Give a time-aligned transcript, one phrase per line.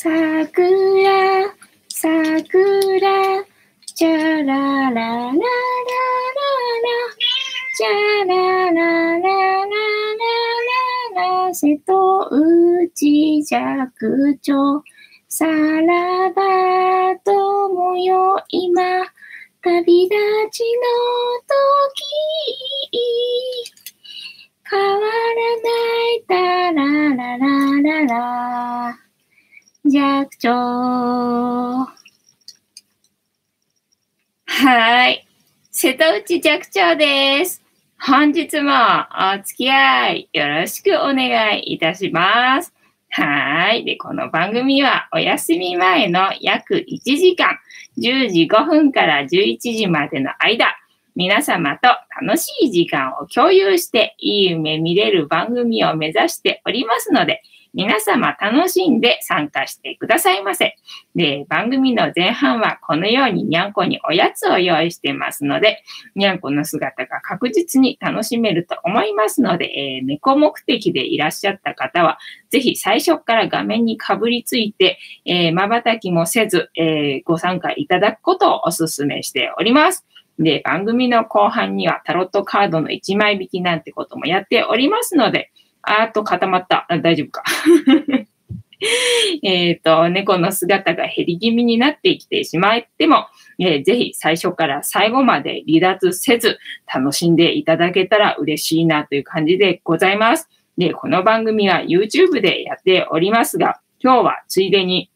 [0.00, 0.08] さ
[0.52, 0.62] く
[1.02, 1.42] ら、
[1.88, 2.08] さ
[2.48, 3.44] くら、
[3.96, 5.42] チャラララララララ、
[7.76, 7.88] チャ
[8.28, 8.30] ラ
[8.70, 9.74] ララララ
[11.16, 14.84] ララ、瀬戸内寂聴、
[15.26, 19.04] さらば友よ今、
[19.62, 20.14] 旅立
[20.52, 20.86] ちの
[21.42, 23.02] 時、
[24.62, 25.74] 変わらな
[26.14, 26.34] いた
[26.70, 26.78] ら
[27.16, 28.97] らららら。
[29.90, 30.50] 寂聴。
[34.44, 35.26] はい。
[35.70, 37.62] 瀬戸内寂聴です。
[37.98, 42.74] 本日もお付き合いよろしくお願いいたします。
[43.08, 43.84] はい。
[43.86, 47.58] で、この番組はお休み前の約1時間、
[47.96, 50.76] 10時5分から11時までの間、
[51.16, 51.88] 皆様と
[52.20, 57.42] 楽しい時間を共有していい夢見れる番組を目指しておりますので、
[57.74, 60.76] 皆様楽しんで参加してくださいませ。
[61.14, 65.82] で、番組の前半はこのようににゃんこにおやつを用意してますので、
[66.14, 72.18] にゃんこの姿が確実に楽しめると思いますので、えー、猫目的でいらっしゃった方は、
[72.50, 80.06] ぜひ最初から画面にかぶりついて、えー、瞬きもせず、えー、ご参加いただくことをお勧めしております。
[80.38, 85.50] で、番組の後半にはタロットカードの1枚引きなんてこともやっておりますので、
[85.82, 86.86] あーっと固まった。
[87.02, 87.42] 大丈夫か。
[89.42, 93.26] えっと、猫の姿が減り気味になってきてしまっても、
[93.58, 96.58] えー、ぜひ最初から最後まで離脱せず
[96.92, 100.48] 楽しんでいただけたら嬉しいなという感じでございます。
[100.76, 105.10] で、この番組は YouTube でやっておりますが、今日はついでに、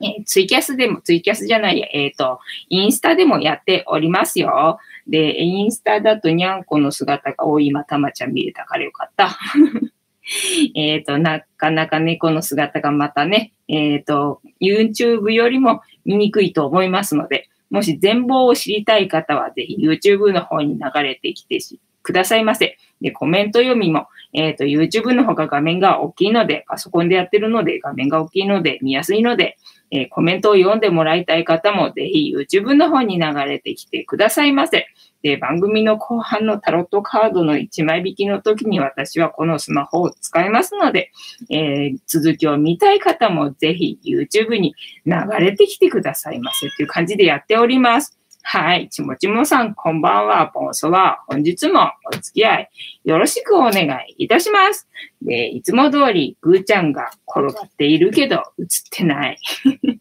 [0.00, 2.38] えー、ツイキャスでも、ツイキャスじゃない、えっ、ー、と、
[2.68, 4.78] インスタでもやっておりますよ。
[5.08, 9.36] で、インスタだとにゃんこの姿が多い、またまちゃん見れたからよかった。
[10.74, 21.58] えっと、なかなか猫の姿がまたね、えっ、ー、と、YouTube よりも見にくいと思いますので、もし全貌を知りたい方は、ぜひ YouTube の方に流れてきて
[22.02, 22.76] くださいませ。
[23.00, 29.56] で、コメント読みも、えっ、ー、と、YouTube の方が画面が大きいので、パソコンでやってるので、画面が大きいので、見やすいので、
[29.90, 34.86] えー、コメントを読んでもらいたい方も、ぜひ YouTube の方に流れてきてくださいませ。
[35.22, 41.12] で、番組の後半のタロットカードの1枚引きの時に私はこのスマホを使いますので、
[41.50, 48.20] えー、続きを見たい方もぜひ YouTube に流れてきてくださいませという感じでやっております。
[48.42, 48.88] はい。
[48.88, 50.50] ちもちもさん、こんばんは。
[50.52, 52.70] ボンソは、本日もお付き合い
[53.04, 54.88] よろしくお願いいたします。
[55.22, 59.38] で、いつも通り、ぐーちゃんが転がっているけど、映ってない。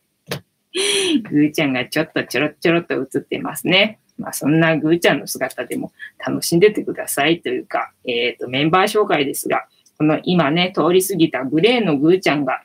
[1.30, 4.00] ぐーちゃんがちょっとちょろちょろっと映ってますね。
[4.20, 5.92] まあ、そんなぐーちゃんの姿でも
[6.26, 9.66] 楽しんでてくださいというか、えっ、ー、と、メンバー紹介ですが、
[9.98, 12.62] この今ね、通り過ぎたグレーのぐーちゃんが、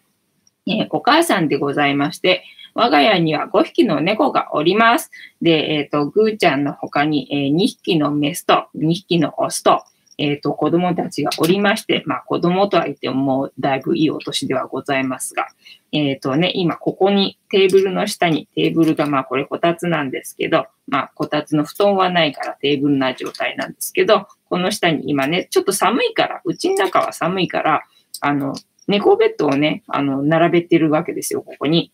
[0.67, 2.45] えー、お母さんでございまして、
[2.75, 5.11] 我が家には5匹の猫がおります。
[5.41, 9.85] で、えっ、ー、と、ぐーちゃんの他に、えー、2匹のメスと2匹のオスと、
[10.19, 15.49] えっ、ー、と、子供たちがおりまして、まあ、子供とは言ってももうだいぶいいお年ではございますが、
[15.93, 27.83] えっ、ー、とね、今ここにテーブルの下にテーブルがまあこれこたつなんですけど、まあこたつの布団はないからテーブルな状態なんですけど、この下に今ね、ちょっと寒いから、うちの中は寒いから、
[28.21, 28.55] あの、
[28.87, 31.93] 猫ベッドをね、あの、並べてるわけですよ、ここに。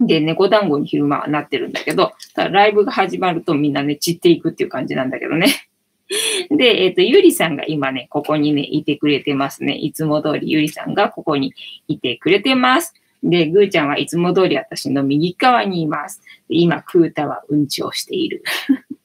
[0.00, 5.69] で、猫団子に昼間はなってるんだけど、ただライブが始まるとみんなね、散っていくっていう感じなんだけどね。
[6.50, 9.74] で、えっ、ー、と、ゆりさんが今ね、ここにね、いてくれてますね。
[9.74, 11.54] いつも通りゆりさんがここに
[11.88, 12.94] いてくれてます。
[13.22, 16.20] で、ぐーちゃんはいつも通り私の右側にいます。
[16.48, 18.42] で今、クータはうんちをしている。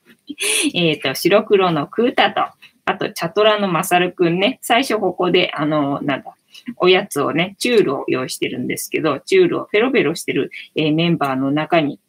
[0.73, 2.41] えっと、白黒のクータと、
[2.85, 6.35] あと、チャトラのマサルくんね、最初ここで、あの、なんだ、
[6.77, 11.99] おやつをね、チュールを用意してるんですけど、チュールをペロペロしてる、えー、メンバーの中に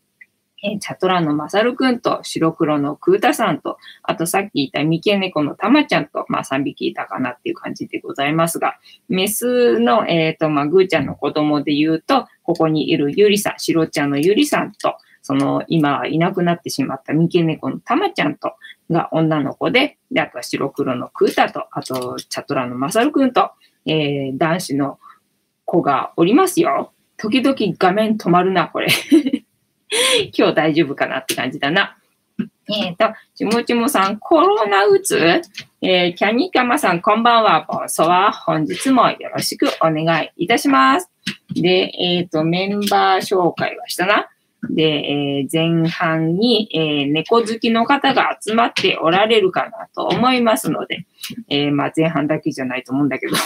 [0.63, 8.79] えチャトラのマサルくんと白黒のクータさんと、あとさっき言った三毛猫のタマちゃんと、まあ3匹いたかなっていう感じでございますが、
[9.09, 18.55] メスの、えっ、ー、と、まあグーちゃんの子供で言うと、ここにいるゆりさん、白ちゃんのゆりさんと、その今いなくなってしまった三毛猫のタマちゃんと
[18.91, 23.51] が女の子で、で、あとは白黒のクータと、あとチャトラのマサルくんと、
[23.85, 24.99] えー、男子の
[25.65, 26.93] 子がおりますよ。
[27.17, 28.89] 時々画面止まるな、これ。
[30.37, 31.97] 今日大丈夫かなって感じだな。
[32.69, 35.17] えっ、ー、と、ちもちもさん、コロナうつ？
[35.83, 37.67] えー、キャニカマさん、こんばんは。
[37.69, 41.11] ボンソは本日もよろしくお願いいたします。
[41.55, 44.29] で、えっ、ー、と、メンバー紹介はしたな。
[44.71, 51.07] で、えー、前半に、えー、猫好きの方が集まっておられるかなと思いますので、
[51.49, 53.37] えー、まあ前半だけじゃないと思うんだけど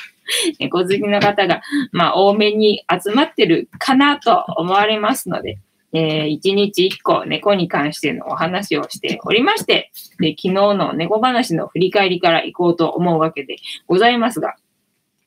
[0.58, 1.62] 猫好きの方が、
[1.92, 5.58] まあ、多めに集まってるかなと思われますので、
[5.92, 13.56] えー、1日1個猫に関してのお話をしておりまして、で、昨日の猫話の振り返りから行こうと思うわけで
[13.86, 14.56] ございますが、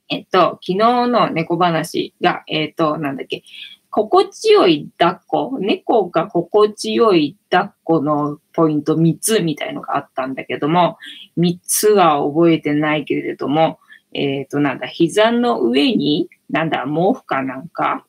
[0.10, 0.76] えっと、昨日
[1.08, 3.44] の猫話が、えっと、なんだっけ、
[3.92, 10.98] 心地よい抱っこ、猫が心地よい抱っこのポイント3つみたいのがあったんだけども、
[11.38, 13.80] 3つは覚えてないけれども、
[14.14, 18.06] えっ、と、なんだ、膝の上に、なんだ、毛布かなんか、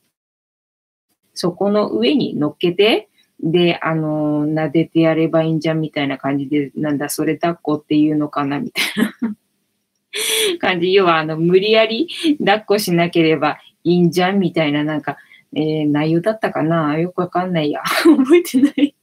[1.33, 3.09] そこの上に乗っけて、
[3.43, 8.85] で、あの、撫でてやればいいんじゃんみたいな感じで、なんだ、それ抱っこっていうのかなみたい
[9.21, 9.35] な
[10.59, 10.93] 感じ。
[10.93, 12.07] 要は、あの、無理やり
[12.39, 15.17] 抱っこしなければいいんじゃんみたいな、なんか、
[15.55, 16.97] えー、内容だったかな？
[16.99, 17.81] よくわかんないや。
[18.03, 18.95] 覚えてない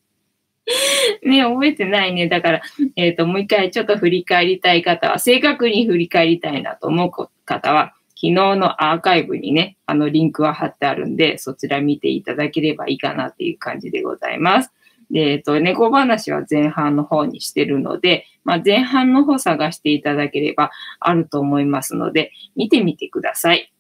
[1.25, 2.29] ね、覚えてないね。
[2.29, 2.63] だから、
[2.97, 14.73] えっ、ー、と、もう一回ちょっと振り返りたい方は、正確に振り返りたいなと思う方は、昨日のアーカイブにね、あのリンクは貼ってあるんで、そちら見ていただければいいかなっていう感じでございます。
[15.09, 23.73] で、えっ、と、猫話は前半の方にしてるので、まあ、前半の方探していただければあると思いますので、見てみてください。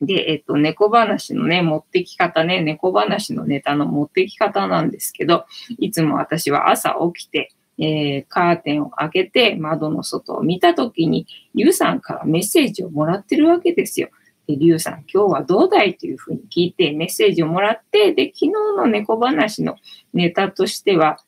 [0.00, 5.44] で、えっと、猫話のね、持ってき方ね、猫話のネタの持ってき方なんですけど、
[5.78, 14.08] いつも私は朝起きて、えー、カーテンを開けて窓の外を見たときに、リュウさんからメッセージをもらってるわけですよ。
[14.46, 19.76] で、リュウさん、今日はどうだいというふうに聞いてメッセージをもらって、で、昨日の猫話の
[20.12, 21.18] ネタとしては、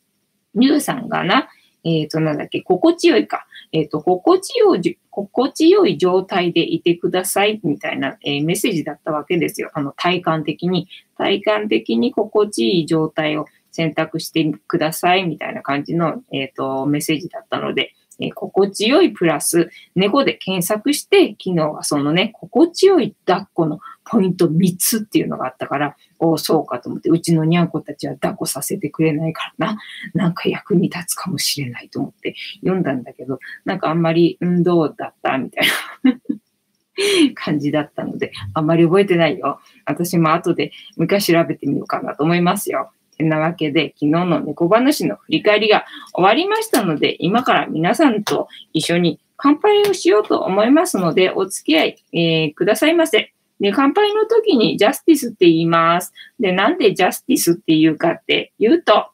[0.54, 1.48] リュウさんがな、
[1.84, 3.46] えっ、ー、と、なんだっけ、心地よいか。
[3.72, 9.70] えっ、ー、と、心地よい、心地よい状態でいてくださいみたいな、えー、メッセージだったわけですよ。
[9.74, 10.88] あの、体感的に。
[11.16, 29.78] 体感的に心地いい状態を選択してくださいみたいな感じの、えっ、ー、と、メッセージだったので、えー、心地よいプラス、猫で検索して、昨日はそのね、心地よい抱っこのポイント3つっていうのがあったから、おそうかと思って、うちのにゃんこたちは抱っこさせてくれないからな、
[30.14, 35.68] なんか役に立つかもしれないと思って読んだんだけど、なんかあんまり、運動だったみたい
[36.02, 36.20] な
[37.34, 39.60] 感じだったので、あんまり覚えてないよ。
[39.86, 42.92] 私も後で昔調べてみようかなと思いますよ。
[43.28, 45.84] なわけで、昨日の猫話の振り返りが
[46.14, 53.32] 終わりましたので、今から皆さんと一緒に乾杯をしようと思いますので、お付き合い、えー、くださいませ。
[53.60, 56.12] で、乾杯の時にジャスティスって言います。
[56.38, 59.08] で、なんでジャスティスって言うかって言うと、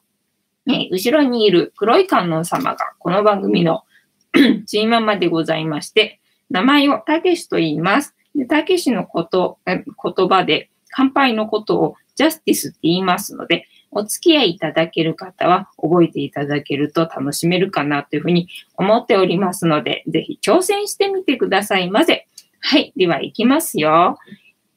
[0.65, 3.83] ね、後ろにいる黒い観音様がこの番組の
[4.67, 6.19] チーママでございまして、
[6.49, 8.15] 名前をたけしと言います。
[8.35, 13.67] で、たけしのこと、言葉で乾杯のことをジャスティスって言いますので、
[13.97, 22.27] お付き合いいただける方は覚えていただけると楽しめるかなというふうに思っておりますので、ぜひ挑戦してみてくださいませ。
[22.59, 22.93] はい。
[22.95, 24.19] では、いきますよ。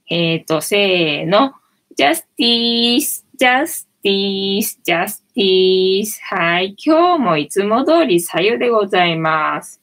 [0.09, 1.53] えっ、ー、と、せーの。
[1.97, 6.21] ジャスティース、ジャスティース、ジャスティース。
[6.23, 6.75] はい。
[6.83, 9.83] 今日もいつも通り左右でございます。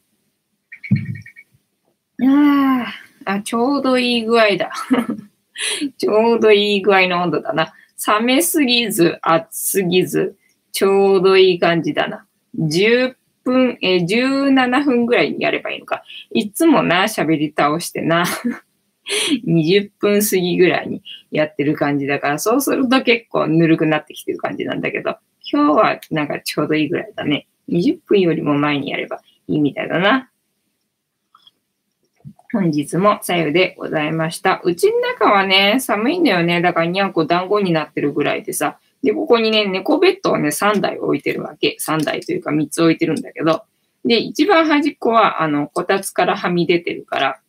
[2.24, 2.86] あ
[3.26, 4.72] あ、ちょうどいい具合だ。
[5.98, 7.74] ちょうどいい具合の温度だな。
[8.06, 10.36] 冷めすぎず、熱すぎず、
[10.72, 12.26] ちょうどいい感じだな。
[12.60, 16.04] 10分、えー、17分ぐらいにやればいいのか。
[16.32, 18.26] いつもな、喋り倒してな。
[19.48, 21.02] 20分過ぎぐらいに
[21.32, 25.18] やってる感じだから、そうすると結構ぬるくなってきてる感じなんだけど、
[25.52, 27.48] 今日はなんかちょうどいいぐらいだね。
[27.70, 30.30] 20分よりも前にやればいいみたいだな。
[32.54, 34.62] 本日もさゆでございました。
[34.64, 36.62] うちの中はね、寒いんだよね。
[36.62, 38.80] だからにゃんこ団子になってるぐらいでさ。
[39.04, 41.76] で、ここにね、猫ベッドをね、3台置いてるわけ。
[41.80, 43.64] 3台というか3つ置いてるんだけど。
[44.06, 47.40] で、一番端っこは、あの、こたつからはみ出てるから、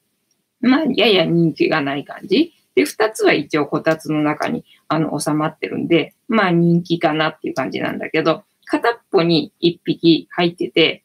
[0.61, 2.53] まあ、やや人気がない感じ。
[2.75, 11.05] で、2つは一応こたつの中に、あの、収まってるんで、まあ人気かなっていう感じなんだけど、片っぽに1匹入ってて、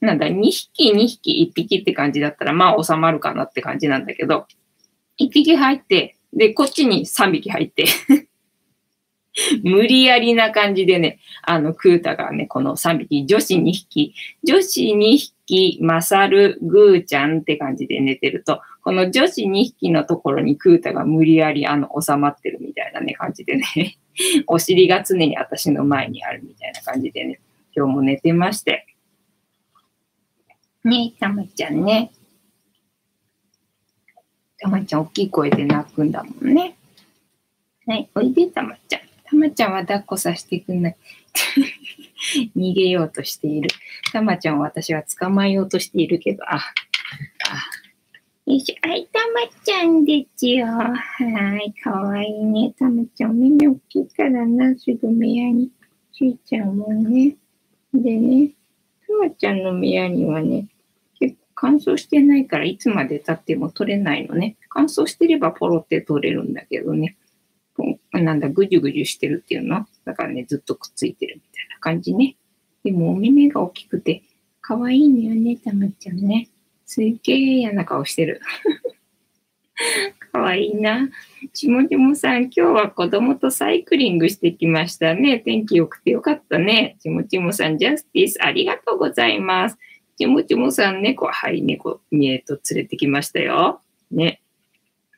[0.00, 4.46] なんだ、2匹、2匹、1匹って感じだったら、まあ収まるかなって感じなんだけど、
[5.18, 7.86] 1匹入って、で、こっちに3匹入って
[9.64, 14.14] 無理やりな感じでね、あの、クータがね、この3匹、女子2匹、
[14.44, 23.98] 女子2匹、マサル、グーちゃんって感じで寝てると、この女子2匹のところにクータが無理やり、あの、収まってるみたいなね、感じでね、
[24.46, 27.40] お尻が常に私の前にあるみたいな感じでね、
[27.74, 28.86] 今日も寝てまして、
[30.84, 32.12] ねたまちゃんね。
[34.58, 36.76] たまちゃん大きい声で泣くんだもんね。
[37.86, 39.00] はい、おいでたまちゃん。
[39.24, 40.96] たまちゃんは抱っこさせてくんない。
[42.56, 43.68] 逃げようとしている。
[44.12, 46.60] たまちゃんを私は捕まえようとしているけど、あ、あ、
[48.46, 48.88] よいしょ。
[48.88, 50.66] はい、たまちゃんですよ。
[50.66, 52.74] はい、かわいいね。
[52.78, 55.70] たまちゃん、お耳大きいからな、すぐ目やに。
[56.12, 57.36] しーちゃんもね。
[57.94, 58.50] でね、
[59.38, 60.68] ちゃんの目やにはね、
[61.18, 64.56] 結構乾燥してないからいつまで経っても取れないのね。
[64.68, 67.16] 乾燥してればポロって取れるんだけどね。
[68.12, 69.86] なんだ、ぐじゅぐじゅしてるっていうの？
[70.04, 72.36] だからね、ずっとくっついてるみたいな感じね。
[72.82, 74.22] でも、お耳が大きくて、
[74.60, 76.48] かわいいのよね、たまちゃんね。
[76.86, 78.40] すっげえ嫌な顔してる。
[80.32, 81.08] かわいいな。
[81.52, 85.38] ちもちもさん、今日は子供とサイクリングしてきましたね。
[85.38, 86.96] 天気良くてよかったね。
[87.00, 89.78] ちもちもさん、ジャスティス、ありがとうございます。
[90.16, 93.80] ちもちもさん、猫、はい、猫、えっと、連れてきましたよ。
[94.10, 94.42] ね。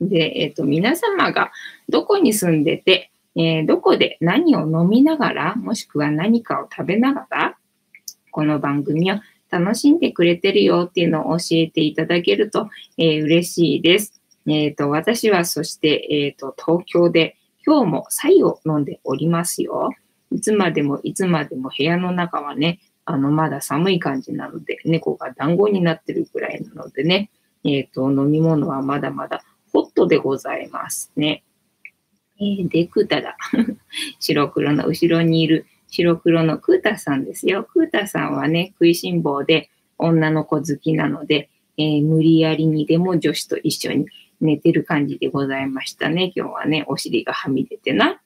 [0.00, 1.52] で、えっ、と、皆様が
[1.88, 7.56] どこに住んでて、えー、どこで何を飲みながら、もしくは何かを食べながら、
[8.30, 9.16] この番組を
[9.50, 14.19] 楽しんでくれてるよっていうのを教えていただけると、えー、嬉しいです。
[14.50, 19.90] えっ、ー、と、私はそして、え、ー、と、東京で今日もサイを飲んでおりますよ。
[20.33, 27.30] いつまでもいつまでも部屋の中はね、あの、まだ寒い感じなので、猫が団子になってるくらいなのでね、
[27.64, 29.42] えっ、と、飲み物はまだまだ
[29.73, 31.45] ホットでございますね。
[32.40, 33.37] えー、で、クータだ。
[34.19, 37.64] 白黒の後ろにいる白黒のクータさんですよ。
[37.64, 44.07] クータさんはね、食いしん坊で女の子好きなので、えー、無理やりにでも女子と一緒に
[44.40, 46.32] 寝てる感じでございましたね。
[46.35, 48.20] 今日はね、お尻がはみ出てな。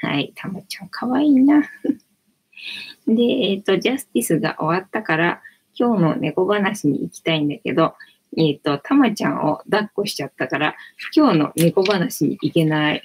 [0.00, 1.62] はい、たまちゃんかわいいな。
[3.06, 5.42] で、えっ、ー、と、ジャスティスが終わったから、
[5.78, 7.94] 今日の猫話に行きたいんだけど、
[8.36, 10.76] えっ、ー、と、たまちゃんを抱っこしちゃったから、
[11.14, 13.02] 今日の猫話に行けない。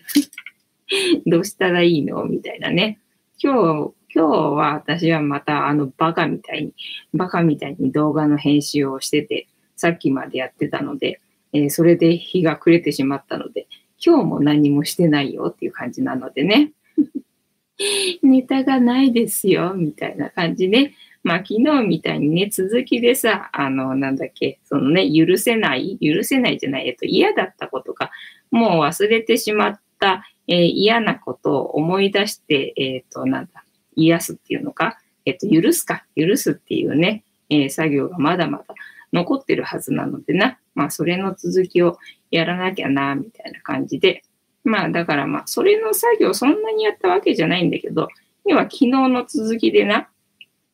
[1.26, 3.00] どうしたらいいのみたいなね。
[3.42, 6.74] 今日、今日は私はまたあのバカみたいに、
[7.14, 11.20] バカみたいに動画の編集をしてて、さっきまでやってたので、
[11.54, 13.68] えー、それで日が暮れてしまったので、
[14.04, 16.72] 今日も何もしてないよっていう感じなのでね。
[18.22, 20.96] ネタがないですよ、みたいな感じね。
[21.24, 28.12] まあ昨日みたいにね、続きでさ、あの、なんだっけ、そのね、許せない、許せないじゃない、えっと、嫌だったことか、
[28.52, 33.64] もう忘れてしまった、えー、嫌なことを思い出して、えっ、ー、と、なんだ、
[33.96, 38.76] 癒すっていうのか、えっ、と、許すか、許すっていうね、え作業がまだまだ
[39.14, 41.98] 残ってるはずなのでな、まあ、それの続きを
[42.32, 44.24] やらなきゃな、みたいな感じで、
[44.64, 48.10] まあ、だからまあ、それの作業そんなにやったわけじゃないんだけど、
[48.46, 50.10] 要は昨日の続きでな、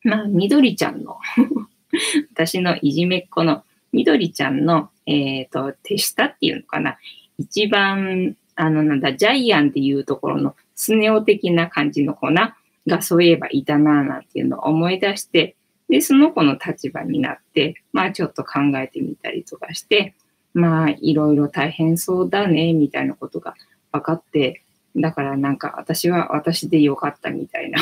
[0.04, 1.18] まあ、みどりちゃんの
[2.34, 6.98] 私のいじめっ子のみどりちゃんの、えっ、ー、と、手下っていうのかな。
[7.38, 12.56] 一番、あの、なんだ、ジャイアンっていうところのスネ夫的な感じの子な、
[12.88, 15.56] がそういえばいたな、なんていうのを思い出して、
[15.90, 20.16] で、その子の立場になって、まあちょっと考えてみたりとかして、
[20.54, 23.56] まあいろいろ大変そうだね、みたいなことが
[23.92, 24.64] 分かって、
[24.96, 27.80] だからなんか私は私でよかったみたいな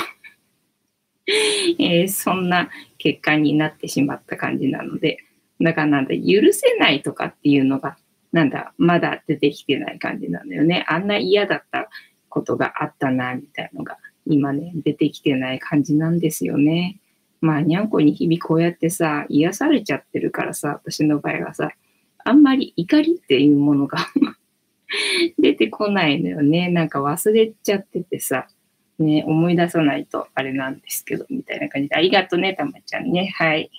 [1.79, 5.19] えー、そんな結果になってしまった感じなので、
[5.59, 7.97] だからなんだ、許せないとかっていうのが、
[8.31, 10.85] なんだ、まだ出てきてない感じなんだよね。
[10.87, 11.89] あんな嫌だった
[12.29, 16.99] ことがあったな、みたいのが、今ね、出てきてない感じなんですよね。
[17.41, 21.71] まあ、にゃんこに日々こうやってさ、癒されちゃってるからさ、私の場合はさ、
[22.23, 23.99] あんまり怒りっていうものが
[25.39, 26.69] 出てこないのよね。
[26.69, 28.47] なんか忘れちゃっててさ、
[28.99, 31.95] ね、思い出さないとあれなんですけど、みたいな感じで。
[31.95, 33.31] ありがとね、たまちゃんね。
[33.35, 33.69] はい。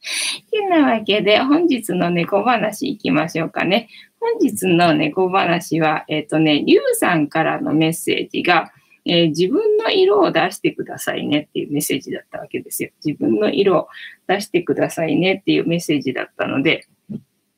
[0.50, 3.88] てなわけで、本日の猫話いきましょうかね。
[4.20, 8.72] 本日の猫話は、えっ、ー、とね、りゅうさんからのメッセージが、
[9.08, 12.90] えー、自分の色を出してくださいねっていうメッセージだったわけですよ。
[13.04, 13.88] 自分の色を
[14.26, 16.86] 出してくださいねっていうメッセージだったので、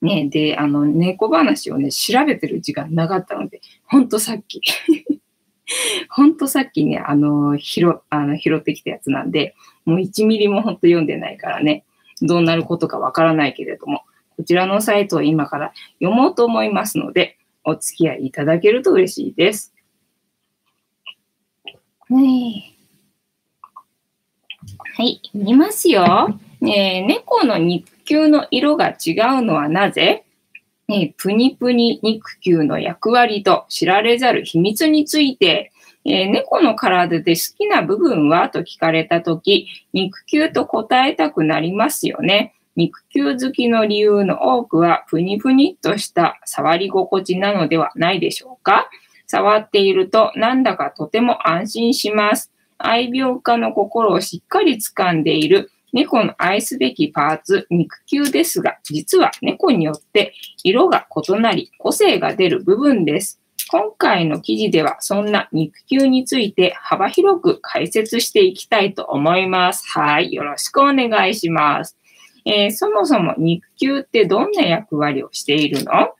[0.00, 4.62] ね、で、あの、猫話をね、調べてる時間なかったので、ほんとさっき
[6.09, 9.54] ほんとさっきね、あの、拾、あの、拾ってきたやつなんで、
[9.85, 11.85] もう1ミリもほんと読んでないからね、
[12.23, 14.02] どうなることかわからないけれども、
[14.37, 19.75] こちらのサイトを今から読もうと思いますので、お付き合いいただけると嬉しいです。
[22.12, 22.75] はい。
[24.99, 26.29] い、見ますよ。
[26.61, 30.25] えー、猫の肉球の色が違うのはなぜ？
[30.88, 35.71] えプニプニ肉球の役割と知られざる秘密について、
[36.05, 38.49] えー、猫の体で好きな部分は？
[38.49, 42.55] と聞かれたとき、肉球と答えたくなりますよね。
[42.75, 48.90] 肉球好きの理由の多くは、プニプニっとした触り心地なのではないでしょうか？
[49.31, 52.51] 触っているとなんだかとても安心します。
[52.79, 60.35] 愛病家の心をしっかり掴んでいる猫の愛すべきパーツ、肉球ですが、実は猫によって
[60.65, 63.41] 色が異なり、個性が出る部分です。
[63.69, 69.87] 今回の記事ではそんな肉球について幅広く解説していきたいと思います。
[69.97, 70.33] はい。
[70.33, 71.97] よろしくお願いします。
[72.45, 76.15] えー、そもそも肉球ってどんな役割をしているの？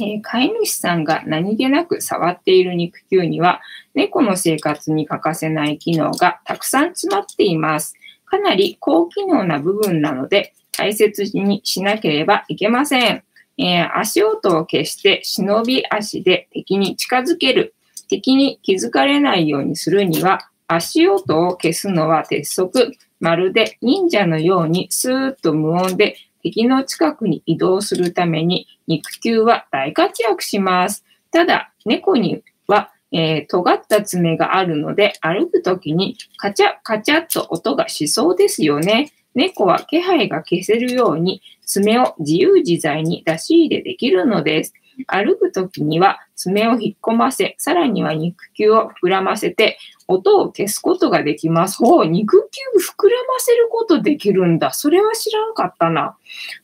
[0.00, 3.60] えー、飼い主さんが何気なく触っている肉球には、
[3.94, 7.94] 猫の生活に欠かせない機能がたくさん詰まっています。
[8.24, 13.24] かなり高機能な部分なので、大切にしなければいけません。
[13.58, 17.74] えー、足音を消して忍び足で敵に近づける。
[18.08, 22.92] 敵に気づかれないようにするには、足音を消すのは鉄則。
[23.20, 31.04] まるで忍者のようにスーッと無音で敵の近くに移動するために肉球は大活躍します。
[31.30, 39.12] ただ、猫には、えー、尖った爪があるので歩くときにカチャカチャっと音がしそうですよね。
[39.34, 44.74] 猫は気配が消せるように爪を自由自在に出し入れできるのです。
[45.06, 51.78] 歩くときには爪を引っ込ませ、さらには肉球を膨らませて音を消すことができます。
[51.84, 54.72] ほう、肉球膨らませることできるんだ。
[54.72, 56.16] それは知らんかったな。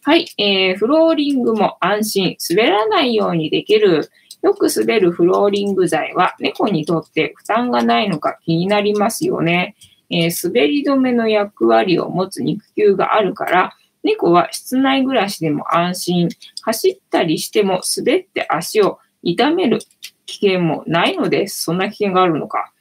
[0.02, 4.10] はい、えー、フローリングも安心、滑らないようにできる。
[4.42, 9.74] よく滑るフローリング材は猫にとって負担がないのか気になりますよね。
[10.10, 16.28] えー、滑り止めの役割を持つ肉球があるから、猫は室内暮らしでも安心。
[16.62, 19.80] 走ったりしても滑って足を痛める
[20.26, 21.64] 危険もないのです。
[21.64, 22.73] そんな危険があるのか。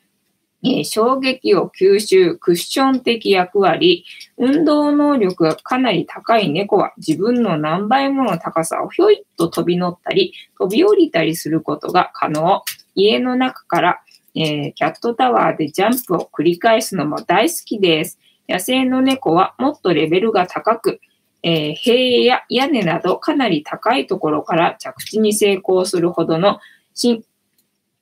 [0.65, 4.06] え、衝撃を吸収、クッション的役割、
[4.38, 12.62] 運動能力がかなり高い猫は自分の何倍もの高さをひょいっと飛び乗ったり、飛び降りたりすることが可能。
[12.96, 14.00] 家の中から
[14.36, 18.20] えー、キャットタワーでジャンプを繰り返すのも大好きです。
[18.50, 21.00] 野生の猫はもっとレベルが高く、
[21.44, 26.60] えー、塀や屋根などかなり高いところから着地に成功するほどの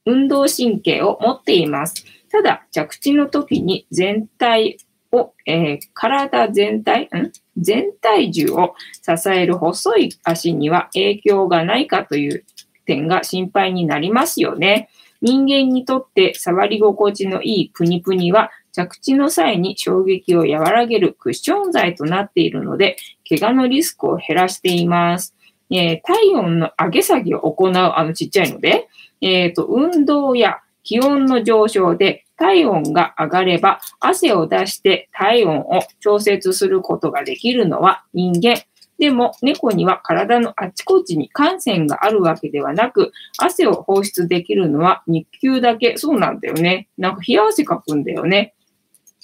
[0.05, 2.05] 運動神経を持っています。
[2.31, 4.77] ただ、着地の時に全体
[5.11, 7.31] を、えー、体全体、ん？
[7.57, 12.45] 全体重を支える細い足には影響がないかという
[12.85, 14.89] 点が心配になりますよね。
[15.21, 25.35] 人間にとって触り心地のいいプニプニは着地の際に衝撃を和らげるクッション材となっているので、怪我のリスクを減らしています。
[25.69, 28.89] えー、体温の上げ下げを行うあのちっちゃいので、
[29.21, 38.63] えっ、ー、と、運動や気温の上昇で体温が上がれば汗を出して体温を調節することができるのは人間。
[38.97, 45.97] でも、猫には体のあちこちに汗腺があるわけではなく、汗を放出できるのは肉球だけ。
[45.97, 46.87] そうなんだよね。
[46.99, 48.53] なんか冷や汗かくんだよね。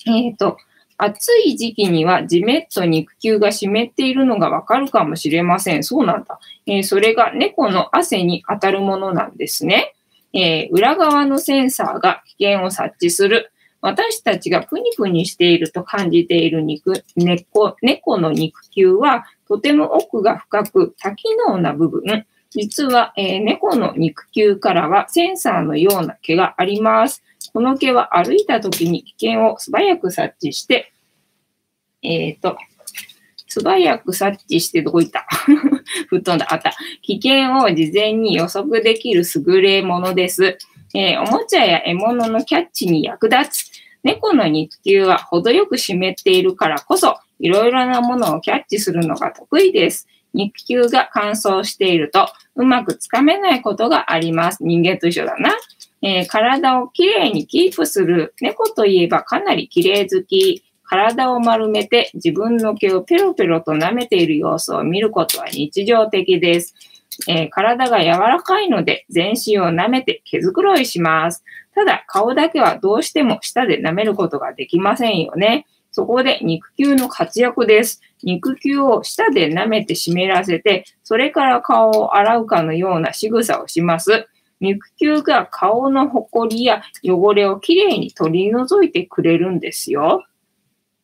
[0.08, 0.58] えっ、ー、と、
[0.98, 5.84] 暑い時期にはじめっと肉球が湿っているのがわかるかもしれません。
[5.84, 6.40] そうなんだ。
[6.66, 9.94] えー、それが猫の汗に当たるものなんですね。
[10.34, 13.52] えー、裏側のセンサーが危険を察知する。
[13.80, 22.26] 私たちがプニプニしていると感じている肉猫猫の肉球はとても奥が深く多機能な部分。
[22.50, 27.22] 実は、えー、猫の肉球からはセンサーのような毛があります。
[27.54, 30.92] この毛は歩いた時に危険を素早く察知して、
[32.04, 32.58] えっ、ー、と、
[33.48, 35.26] 素早く察知してどこ行った？
[36.10, 36.48] 吹っ飛んだ。
[36.52, 36.74] あった。
[37.02, 40.58] 危険を事前に予測できる優れものです。
[40.94, 43.72] えー、おもちゃや獲物のキャッチに役立つ。
[44.04, 50.08] 猫の肉球は程よく湿っているからこそ、いろいろなものをキャッチするのが得意です。
[50.34, 54.64] 肉球が乾燥していると、うまくつかめないことがあります。
[54.64, 55.56] 人間と一緒だな。
[56.02, 58.34] えー、体をきれいにキープする。
[58.42, 60.64] 猫といえばかなり綺麗好き。
[60.90, 66.76] 体を丸めて自分の毛をペロペロと舐めている様子を見ることは日常的です。
[67.28, 71.44] えー、体が柔らかいので全身を舐めて毛づくろいします。
[71.76, 75.66] ただ顔だけはどうしても舌で舐めることができませんよね。
[75.92, 78.02] そこで肉球の活躍です。
[78.24, 84.28] 肉球を舌で舐めて湿らせて、それから顔を洗うかのような仕草をします。
[84.60, 90.24] 肉球が顔のほこりや汚れをきれいに取り除いてくれるんですよ。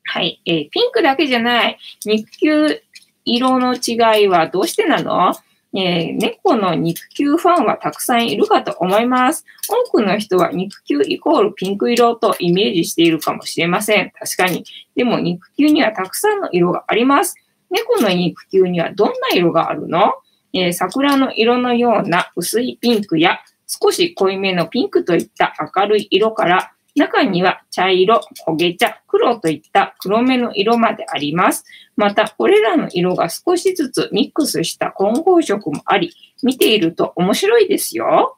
[0.03, 0.41] はい。
[0.45, 1.77] えー、ピンクだけじゃない。
[2.05, 2.81] 肉球
[3.25, 5.33] 色の違いはどうしてなの？
[5.75, 9.43] えー、猫の肉球ファンはたくさんいるかと思います。
[9.67, 14.11] 多くの人は肉球イコールピンク色とイメージしているかもしれません。
[14.11, 14.65] 確かに。
[14.95, 17.35] でも肉球にはたくさんの色があります。
[17.71, 20.13] 猫の肉球にはどんな色があるの、
[20.53, 31.65] えー、桜の色のような薄いピンクや少し濃いめのピンクといった明るい色から中には茶色、焦げ茶、黒といった黒めの色まであります。
[31.95, 36.11] また、これらの色が少しずつミックスした混合色もあり、
[36.43, 38.37] 見ていると面白いですよ。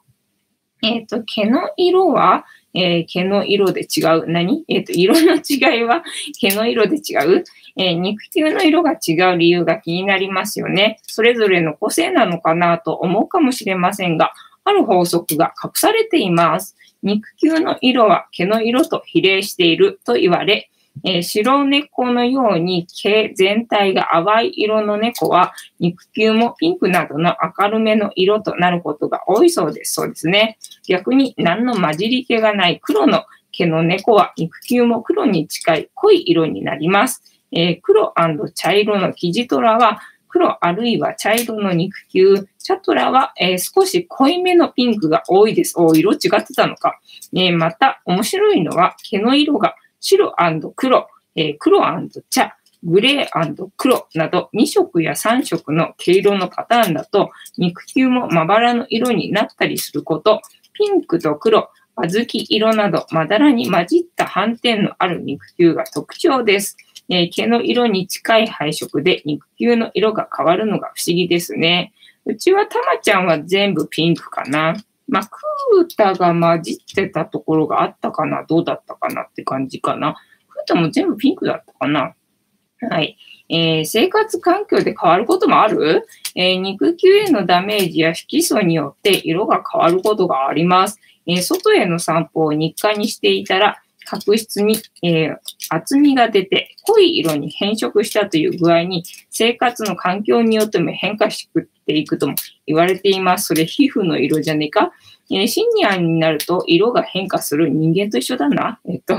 [0.82, 2.46] えっ、ー、と、毛の色は、
[2.76, 4.26] えー、毛の色で違う。
[4.28, 4.64] 何？
[4.68, 6.02] えっ、ー、と、色の違いは
[6.40, 7.44] 毛の色で違う？
[7.76, 10.98] えー、肉球の色が違う理由が気になりますよね。
[11.02, 14.32] それぞれの個性なのかなと思うかもしれませんが、
[14.64, 16.76] ある法則が隠されています。
[17.02, 20.70] 肉球の色は毛の色と比例していると言われ、
[21.04, 29.94] えー、白猫のように毛全体が淡い色の猫は肉球もピンクなどの明るめの色となることが多いそうです。
[29.94, 30.58] そうですね。
[30.88, 37.22] 逆に何の混じり気がない黒の毛の猫は肉球も黒に近い濃い色になります。
[37.52, 38.12] えー、黒
[38.54, 45.74] 茶色のキジトラは黒あるいは茶色の肉球、チャトラは、えー、少し濃いめのピンクが多いです。
[45.78, 46.98] お色違ってたのか。
[47.34, 50.32] えー、また面白いのは毛の色が白
[50.76, 51.82] 黒、えー、黒
[52.30, 60.40] 茶、グレー黒など2色や3色の毛色のパターンだと肉球もまばらの色になったりすること、
[60.74, 66.76] ピンクと黒、小豆色などまだらに混じった斑点のある肉球が特徴です。
[67.08, 71.92] えー、毛の色に近い配色で肉球の色が変わるのが不思議ですね。
[72.24, 74.76] うちはたまちゃんは全部ピンクかな。
[75.08, 80.16] まあ、クータが混じってたところがあったかな、どうだったかなって感じかな。
[80.48, 82.14] クータも全部ピンクだったかな。
[82.90, 83.16] はい。
[83.48, 90.98] えー、生活環境で変わることもある、えー、肉球へのダメージや色素によって色が変わることがあります。
[91.26, 95.36] えー、外への散歩を日課にしていたら、角質に、えー、
[95.68, 102.34] 厚みが出て濃い色に変色したという具合に生活の環境によっても変化してていくとも
[102.66, 103.46] 言われています。
[103.46, 104.92] それ皮膚の色じゃねえか、
[105.30, 108.80] えー、シニアになると色が変化する人間と一緒だな。
[108.88, 109.16] えっと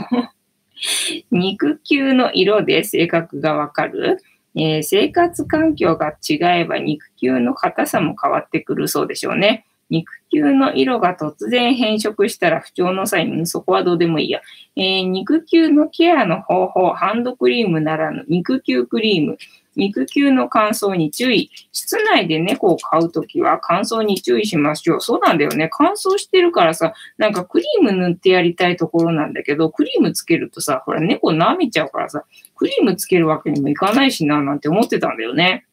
[1.32, 4.17] 肉球の色で性格がわかる。
[4.56, 9.65] えー、生活環境が違えば肉球の硬さも変わってくるそうでしょうね。
[9.89, 14.41] 肉球の色が突然変色したら不調の際に、そこはどうでもいいや。
[14.75, 19.38] えー、肉球のケアの方法、ハンドクリームならぬ肉球クリーム。
[19.78, 21.52] 肉球の乾燥に注意。
[21.72, 25.02] 室内で猫を飼うときは乾燥に注意しましょう。
[25.02, 25.70] そうなんだよね。
[25.72, 35.66] 乾燥してるからさ、なんかクリーム塗ってやりたいところなんだけど、クリームつけるとさ、ほら猫舐めちゃうからさ、クリームつけるわけにもいかないしな、なんて思ってたんだよね。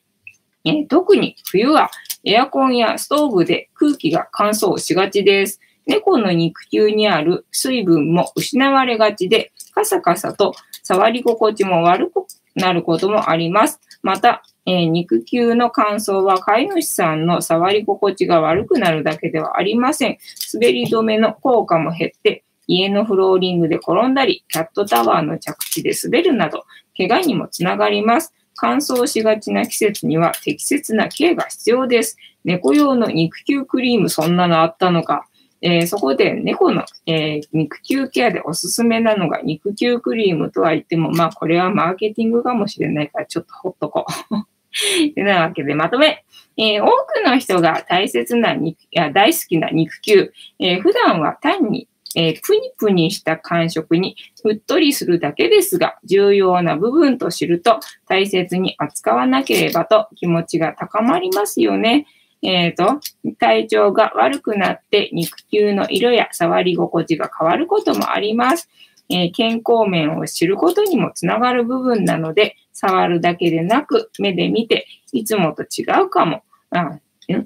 [0.65, 1.91] え、特に冬は
[2.25, 5.61] エアコンやストーブで空気が乾燥しがちです。
[5.87, 13.81] 猫の肉球にある水分も失われがちで、カサカサと触り心地も悪くなることもあります。
[14.05, 20.19] また、えー、肉球の乾燥は飼い主さんの触り心地が悪くなるだけではありません。
[20.53, 26.65] 滑り止めの効果も減って、家のフローリングで転んだり、キャットタワーの着地で滑るなど、
[26.95, 28.35] 怪我にもつながります。
[28.55, 32.19] 乾燥しがちな季節には適切なケアが必要です。
[32.45, 35.27] 猫用の肉球クリーム、そんなのあったのか。
[35.67, 44.35] えー、そこで猫の、えー、肉球ケアでおすすめなのが肉球クリームとは言っても、まあこれはマーケティングかもしれないからちょっとほっとこう。
[45.15, 46.25] てなわけでまとめ。
[46.57, 62.07] えー、多くの人が大切な肉、や大好きな肉球、えー、普段は単にえー、プニプニした感触にうっとりするだけですが、重要な部分と知ると大切に扱わなければと気持ちが高まりますよね。
[62.45, 63.01] えっ、ー、と、
[63.39, 68.69] 体調が悪くなって肉球の色や触り心地が変わることもあります。
[69.09, 76.99] えー、健康面を知ることにもつながる部分なので、触るだけでなく目で見ていつもと違うかも、あ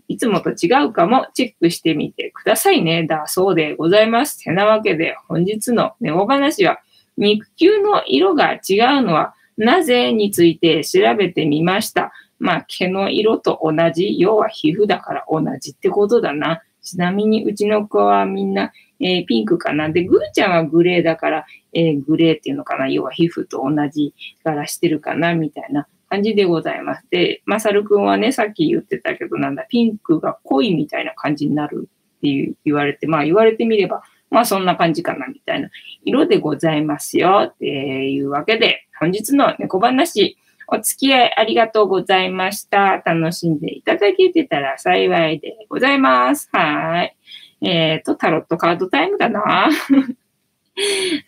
[0.08, 3.06] いつもと違うかもチェックしてみてくださいね。
[3.06, 4.42] だそうでございます。
[4.42, 6.80] てなわけで本日のネオ話は
[7.16, 12.12] 肉球の色が違うのはなぜについて調べてみました。
[12.38, 16.62] まあ毛の色と同じ、要は皮膚だから同じってことだな。
[16.82, 19.90] ちなみにうちの子はみんな、えー、ピンクかな。
[19.90, 22.88] で、ぐーちゃんはグレーだから、えー、グレーっていうのかな。
[22.88, 27.06] 要は皮膚と同じ柄してるかな、みたいな感じでございます。
[27.10, 35.70] で、まさるくんはね、さっき言ってたけど、なんだ、ピンクが濃いみたいな感じになるっていう言われて、まあ言われてみれば、まあそんな感じかなみたいな
[36.04, 37.66] 色でございますよって
[38.10, 40.36] いうわけで、本日の猫話、
[40.70, 42.98] お付き合いありがとうございました。
[42.98, 46.50] 楽しんでいただけてたら幸いでございます。
[46.52, 47.16] はい。
[47.62, 49.70] えっ、ー、と、タロットカードタイムだな？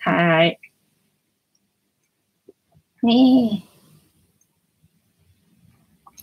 [0.01, 0.61] はい。
[3.03, 3.71] ねえ。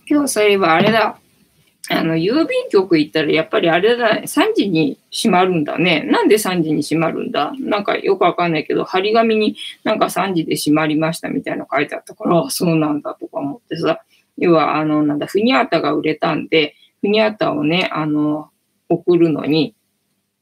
[0.08, 1.18] 今日そういえばあれだ。
[1.90, 6.02] あの、郵便局行ったらやっぱりあれだね、3時に閉まるんだね。
[6.02, 7.52] なんで3時に閉まるんだ？
[7.58, 14.02] なんかよくわかんないけど、張り紙になんか3時で閉まりましたみたいなの書いてあったから、そうなんだとか思ってさ。
[14.36, 18.50] 要は、あの、なんだ、フニャータが売れたんで、フニャータをね、あの、
[18.88, 19.74] 送るのに、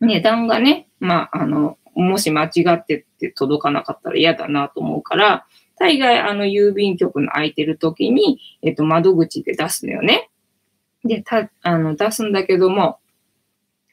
[0.01, 5.47] 値段がね、まあ、あの、もし間違ってって届かなかったら嫌だなと思うから、
[5.79, 10.31] 大概あの郵便局の空いてる時に、えっと、窓口で出すのよね。
[11.07, 12.99] で、た、あの、出すんだけども、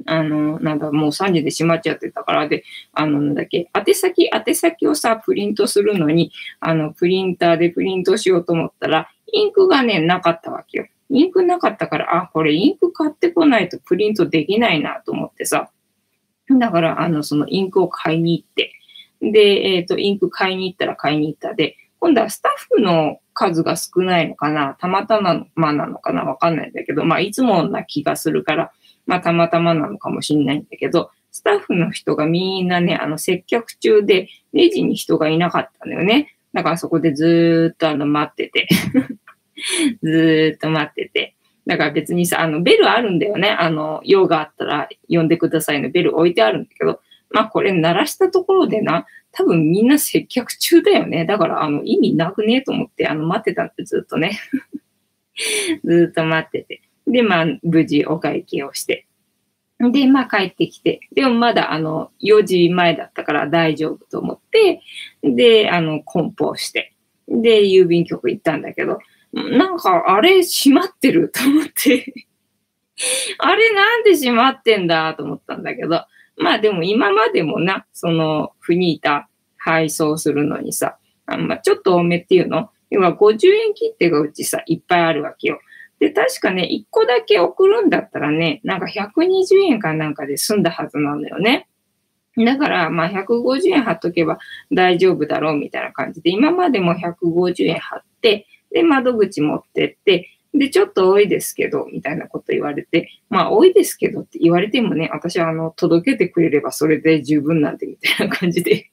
[0.05, 10.87] あの、なんだ、もう3時で閉まっちゃってたから、で、あの、なんだっけ、宛先、宛先をさ、プリントするのに、あの、プリンターでプリントしようと思ったら、インクがね、なかったわけよ。
[11.09, 15.69] インクなかったから、あ、これインク買ってこないとプリントできないなと思ってさ。
[16.49, 18.73] だから、あの、そのインクを買いに行って、
[19.21, 24.75] で、えっ、ー、と、インク買いに行ったら買いに行ったで、今度はスタッフの数が少ないのかな？
[24.77, 26.25] たまたまなのかな？
[26.25, 28.73] わかんないんだけど、まあ、いつもな気がするから、
[29.05, 36.35] まあ、たまたまなのかもしれないんだけど、スタッフの人がみんなね、あの、接客中で、レジに人がいなかったのよね。
[36.51, 38.67] だからそこでずーっとあの、待ってて
[40.03, 41.35] ずーっと待ってて。
[41.65, 43.47] だから別にさ、あの、ベルあるんだよね。
[43.47, 51.25] あの、用があったら呼んでくださいのベル置いてあるんだけど、まあこれ鳴らしたところでな、多分みんな接客中だよね。
[51.25, 54.39] だからあの意味なくねえと思ってあの待ってたってずっとね。
[55.83, 56.81] ずっと待ってて。
[57.07, 59.07] で、まあ無事お会計をして。
[59.79, 60.99] で、まあ帰ってきて。
[61.13, 64.81] でもまだあの4時前だったから大丈夫と思って、
[65.23, 66.93] で、あの梱包して。
[67.27, 68.99] で、郵便局行ったんだけど、
[69.33, 72.13] なんかあれ閉まってると思って
[73.39, 76.05] あれなんで閉まってんだと思ったんだけど、
[76.37, 82.69] まあでも今までもな、そのフニータ配送するのにさ、あまあ、ちょっと多めっていうの？
[82.89, 85.59] 要は50円切手がうちさ、いっぱいあるわけよ。
[85.99, 91.67] で、確かね、1個だけ送るんだったらね、なんか120円かなんかで済んだはずなのよね。
[92.35, 94.39] だから、まあ、150円貼っとけば
[94.71, 108.91] 大丈夫だろうみたいな感じで、今までも150円貼って、で、窓口持ってって、で、ちょっと多いですけど、みたいなこと言われて、まあ、多いですけどって言われてもね、私はあの、届けてくれればそれで十分なんで、みたいな感じで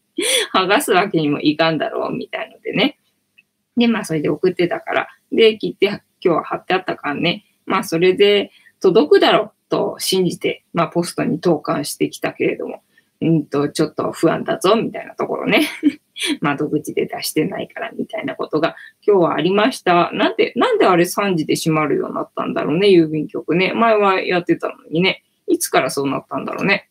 [0.54, 2.98] 剥がすわけにもいかんだろう、みたいのでね。
[3.76, 12.82] で、まあ、それで送ってたから、で、切って今日は貼ってあったからね、まあ、それで届くだろうと信じて、まあ、ポストに投函してきたけれども、
[13.20, 15.68] うんと、ちょっと不安だぞ、みたいなところね。
[16.40, 20.10] 窓口で出してないからみたいなことが今日はありました。
[20.12, 23.72] なんで、なんであれ3時で閉まるようになったんだろうね、郵便局ね。
[23.74, 25.22] 前はやってたのにね。
[25.46, 26.88] いつからそうなったんだろうね。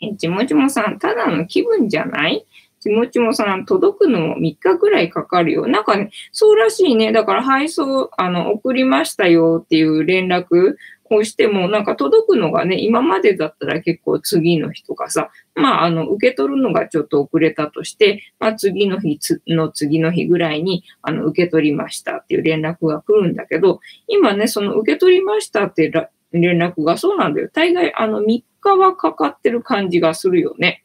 [0.00, 2.44] え、ちもちもさん、ただの気分じゃない？
[2.80, 5.66] ちもちもさん、届くのも3日ぐらいかかるよ。
[5.66, 7.10] なんかね、そうらしいね。
[7.12, 10.76] だから配送、あの、送りましたよっていう連絡
[11.08, 15.30] こうしても、なんか届くのがね、今までだったら結構次の日とかさ、
[15.60, 25.90] まあ、あの、受け取るのがちょっと遅れたとして、まあ、次の日の次の日ぐらいに、あの、受け取りましたっていう連絡が来るんだけど、今ね、その受け取りましたって
[26.32, 27.50] 連絡がそうなんだよ。
[27.52, 30.84] 大概、あの、3日はかかってる感じがするよね。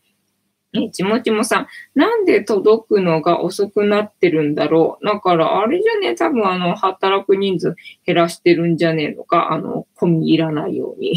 [0.75, 5.05] え、ちもちもさん、なんで届くのが遅くなってるんだろう？
[5.05, 9.51] だから、あれじゃね、多分あの、働く人数減らしてるんじゃねえのか。
[9.51, 11.13] あの、込み入らないように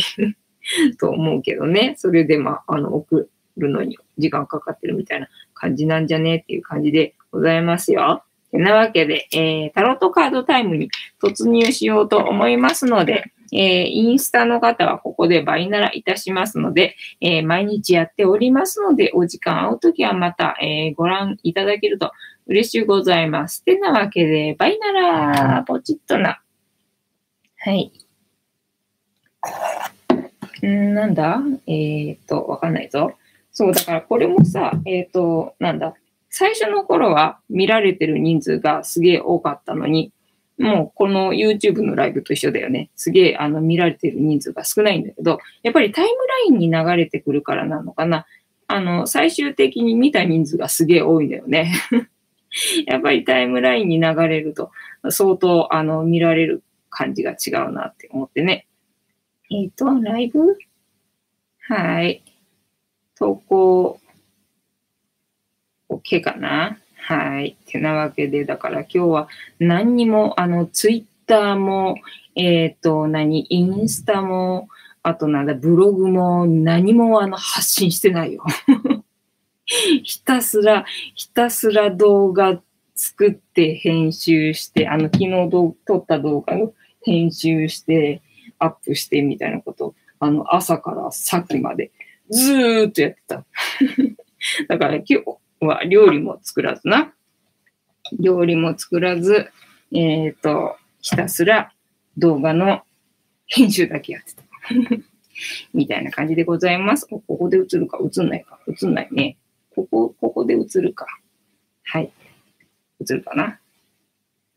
[1.01, 1.95] と思うけどね。
[1.97, 8.23] それで、まあ、あの、送るのに時間かかってるみたいな感じなんじゃねっていう感じでございますよ。
[8.51, 10.89] てなわけで、えー、タロットカードタイムに
[11.23, 22.13] 突入しようと思いますので、えー、インスタの方はここでバイナラいたしますので、えー、毎日やっておりますので、お時間合うときはまた、えー、ご覧いただけると
[22.47, 23.65] 嬉しいございます。
[23.65, 26.41] てなわけで、バイナラポチッとな。
[27.59, 27.93] はい。
[30.65, 31.41] んなんだ？
[31.67, 33.15] えっ、と、わかんないぞ。
[33.59, 35.95] そう、だからこれもさ、えっ、と、なんだ。
[36.29, 40.13] 最初の頃は見られてる人数がすげえ多かったのに、
[40.59, 42.91] もうこの YouTube のライブと一緒だよね。
[42.97, 48.27] すげえあの見られてる人数が少ないんだけど、やっぱりタイムラインに流れてくるからなのかな。
[48.69, 51.73] あの、最終的に見た人数がすげえ多いんだよね。
[52.87, 54.71] やっぱりタイムラインに流れると
[55.09, 58.67] 相当あの見られる感じが違うなって思ってね。
[59.51, 60.59] えっ、ー、と、ライブ？
[61.61, 62.23] はい。
[63.19, 64.01] 投稿
[65.89, 66.79] OK かな？
[66.97, 67.57] はい。
[67.67, 69.29] てなわけで、だから今日は
[69.61, 71.97] 何にも、あの、ツイッターも、
[72.35, 74.69] えっ、ー、と、何、インスタも、
[75.03, 78.45] あとなんだ、ブログも何もあの発信してないよ。
[80.03, 82.61] ひたすら、ひたすら動画
[82.97, 85.31] 作って編集して、あの、昨日
[85.87, 86.75] 撮った動画を
[87.05, 88.21] 編集して、
[88.59, 91.93] アップしてみたいなことを、あの、朝からさっきまで
[92.31, 93.45] ずーっとやってた。
[94.69, 95.25] だから今日
[95.61, 97.13] は料理も作らずな。
[98.21, 99.51] 料理も作らず、
[99.93, 101.73] えっ、ー、と、ひたすら
[102.17, 102.83] 動画の
[103.47, 104.43] 編集だけやってた。
[105.75, 107.07] みたいな感じでございます。
[107.07, 107.99] ここで映るか？
[108.03, 108.59] 映んないか？
[108.69, 109.37] 映んないね。
[109.75, 111.07] ここ、ここで映るか？
[111.85, 112.11] はい。
[113.01, 113.59] 映るかな？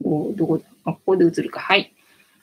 [0.04, 0.66] おどこだ？
[0.86, 1.60] あ、ここで映るか。
[1.60, 1.94] はい。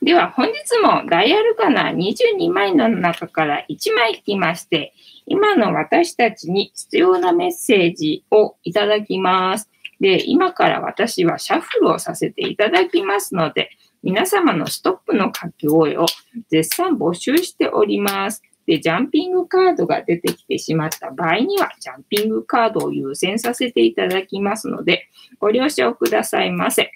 [0.02, 4.92] では、本日もダイヤルカナ22枚の中から1枚引きまして、
[5.26, 9.68] 今の私たちに必要なメッセージをいただきます。
[10.00, 13.70] で、今から私はシャッフルをさせていただきますので、
[14.02, 16.06] 皆様のストップの書き声を
[16.50, 18.42] 絶賛募集しております。
[18.66, 25.08] で、ジャンピングカードが出てきてしまった場合には、ジャンピングカードを優先させていただきますので、
[25.38, 26.90] ご了承くださいませ。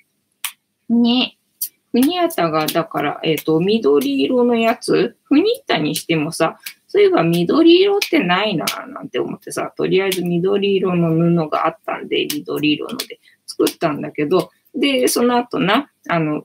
[0.89, 1.37] ね。
[1.93, 6.59] フニアタが、だから、えっ、ー、と、緑色のやつ、フニッタにしてもさ、
[6.93, 16.43] そういえば緑色ってないな、なんて思ってさ、とりあえず緑色の布があったんで、緑色ので作ったんだけど、で、その後な、あの、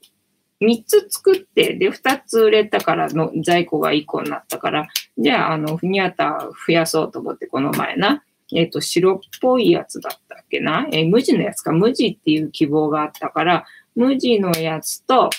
[0.62, 15.32] 3つ作って、で、2つ売れたからの在庫が1個になったから、じゃあ、あの、フニアタ増やそうと思って、この前な、えっ、ー、と、白っぽいやつだったっけな、えー、無地のやつか、無地っていう希望があったから、無地のやつと、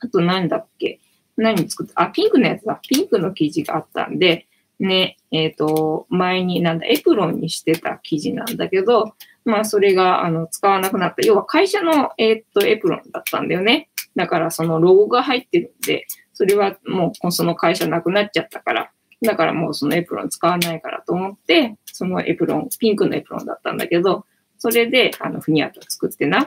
[0.00, 1.00] あと何だっけ？
[1.36, 2.02] 何作った？
[2.02, 2.80] あ、ピンクのやつだ。
[2.82, 4.46] ピンクの生地があったんで、
[4.78, 11.26] ね、えっ、ー、と、前になんだ、エプロンにしてた生地なんだけど、まあ、それが、あの、使わなくなった。
[11.26, 13.88] 要は会社の、えっ、ー、と、エプロンだったんだよね。
[14.16, 18.90] だから、そのロゴが入ってるんで、それはもう、その会社なくなっちゃったから、
[19.22, 24.26] だからもうそのエプロン使わないからと思って、そのエプロン、ピンクのエプロンだったんだけど、
[24.58, 26.46] それで、あの、ふにゃと作ってな。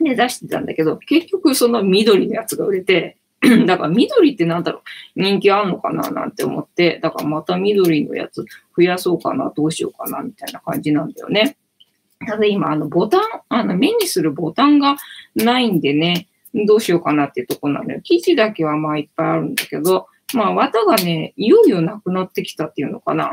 [0.00, 3.18] で、出してたんだけど、結局その緑のやつが売れて、
[3.66, 4.82] だから緑ってなんだろ
[5.16, 8.44] う、人気あんのかななんて思って、だからまた緑のやつ
[8.76, 11.56] 増やそうかな、どうしようかな、みたいな感じなんだよね。
[12.26, 14.96] ただ今、あの、ボタン、あの、目にするボタンが
[15.34, 16.28] ないんでね、
[16.66, 18.00] どうしようかなっていうとこなのよ。
[18.04, 23.30] 生地だけはまあいっぱいあるんだけど、まあ、綿がね、いよいよなくなってきたっていうのかな。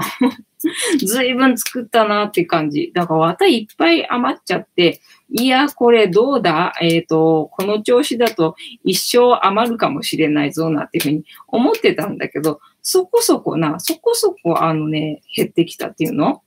[0.99, 2.91] ずいぶん作ったなって感じ。
[2.93, 6.73] だから綿いっぱい余っちゃって、いや、これどうだ？
[6.81, 16.41] えっ、ー、と、この調子だと一生余るかもしれないぞ、なっていうふうに思ってたんだけど、そこそこな、そこそこあのね、減ってきたっていうの？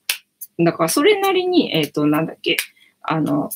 [0.59, 2.57] だからそれなりに、えっ、ー、と、なんだっけ、
[3.03, 3.51] あの、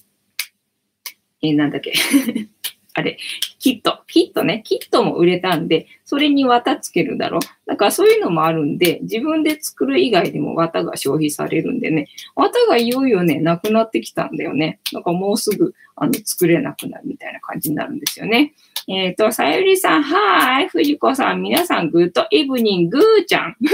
[1.43, 1.93] えー、なんだっけ？
[2.95, 3.19] あれ、
[3.67, 7.41] キット、キットね、キットも売れたんで、それに綿つけるだろう。
[7.69, 14.79] だからそういうのもあるんで、自分で作る以外でも綿が消費されるんでね、綿がいよいよね、なくなってきたんだよね。
[14.93, 18.55] だかもうすぐ、あの、作れなくなるみたいな感じになるんですよね。
[18.89, 23.71] えっ、ー、と、さゆりさん、はーい、藤子さん、皆さん、グッドイブニング、ーちゃん、 グー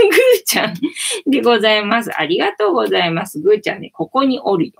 [0.47, 0.75] ちゃん
[1.31, 2.11] でございます。
[2.19, 3.39] ありがとうございます。
[3.39, 4.73] グーちゃんね、ここにおるよ。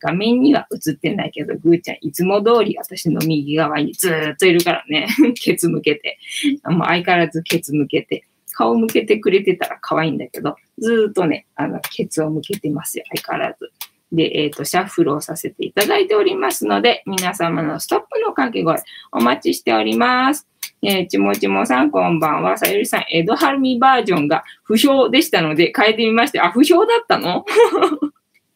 [0.00, 5.06] 画面には映ってないけど、グーちゃん、いつも通り私の右側にずーっといるからね。
[5.40, 6.18] ケツ向けて。
[6.64, 8.24] もう相変わらずケツ向けて。
[8.58, 13.04] 顔向けてくれてたら可愛いんだけど、ずっとね、あの、ケツを向けてますよ。
[13.14, 13.70] 相変わらず。
[14.10, 18.82] で、えっ、ー、と、シャッフルをさせていただいておりますので、皆様のストップの掛け声、
[19.12, 20.48] お待ちしております。
[20.82, 22.56] えー、ちもちもさん、こんばんは。
[22.56, 27.44] さゆりさん、エドハルミバージョンが不評でしたので、変えてみまして、あ、不評だったの？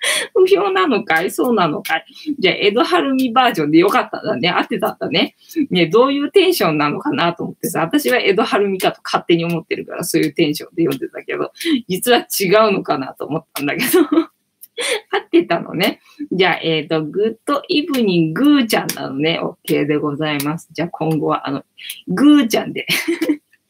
[0.35, 1.31] 不評なのかい？
[1.31, 2.05] そうなのかい？
[2.39, 4.51] じゃあ、エドハルミバージョンでよかったんだね。
[4.51, 5.37] 合ってたんだね。
[5.71, 11.53] ね、どういうテンションなのかなと思ってさ、私はエドハルミかと勝手に思ってるから、そういうテンションで読んでたけど、
[11.89, 14.01] 実は違うのかなと思ったんだけど
[15.11, 16.01] 合ってたのね。
[16.33, 19.41] じゃあ、えっ、ー、と、グッドイブニングーちゃんなのね。
[19.41, 20.69] OK でございます。
[20.73, 21.65] じゃあ、今後は、あの、
[22.09, 22.87] グーちゃんで。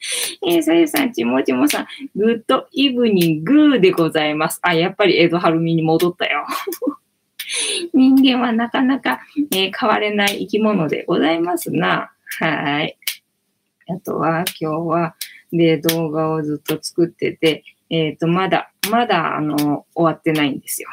[0.46, 1.86] えー、さゆさん、ちもちもさん、
[2.16, 4.58] グッドイブニングーでございます。
[4.62, 6.44] あ、やっぱり江戸晴美に戻ったよ。
[7.92, 9.20] 人間はなかなか、
[9.52, 12.12] えー、変われない生き物でございますな。
[12.40, 12.96] はい。
[13.88, 15.14] あとは、今日は、
[15.52, 20.88] で、動画をずっと作ってて、えっ、ー、と、まだ、まだ、あの、終わってないんですよ。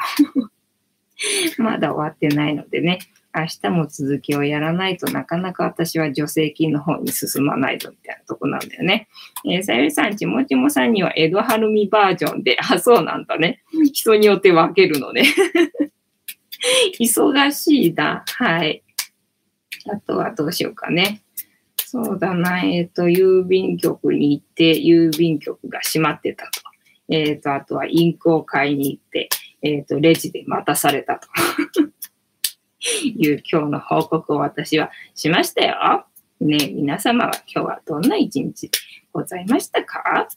[1.58, 2.98] まだ終わってないのでね、
[3.34, 9.08] 明日も続きをやらないとなかなか私は助成金の方に進まないぞみたいなとこなんだよね。
[9.46, 13.62] えー、さゆりさん、ちもちもさんには江戸晴美バージョンで、 あ、そうなんだね。
[13.92, 15.24] 人によって分けるのね。
[16.98, 18.24] 忙しいだ。
[18.26, 18.82] はい。
[19.86, 21.22] あとはどうしようかね。
[21.76, 22.62] そうだな。
[22.62, 26.50] えっ、ー、と、郵便局に行って、郵便局が閉まってたと。
[27.08, 29.28] えっ、ー、と、あとはインクを買いに行って、
[29.62, 31.28] えっ、と、レジで待たされたと
[33.04, 36.06] いう今日の報告を私はしましたよ。
[36.40, 38.70] ね皆様は今日はどんな一日
[39.12, 40.28] ございましたか？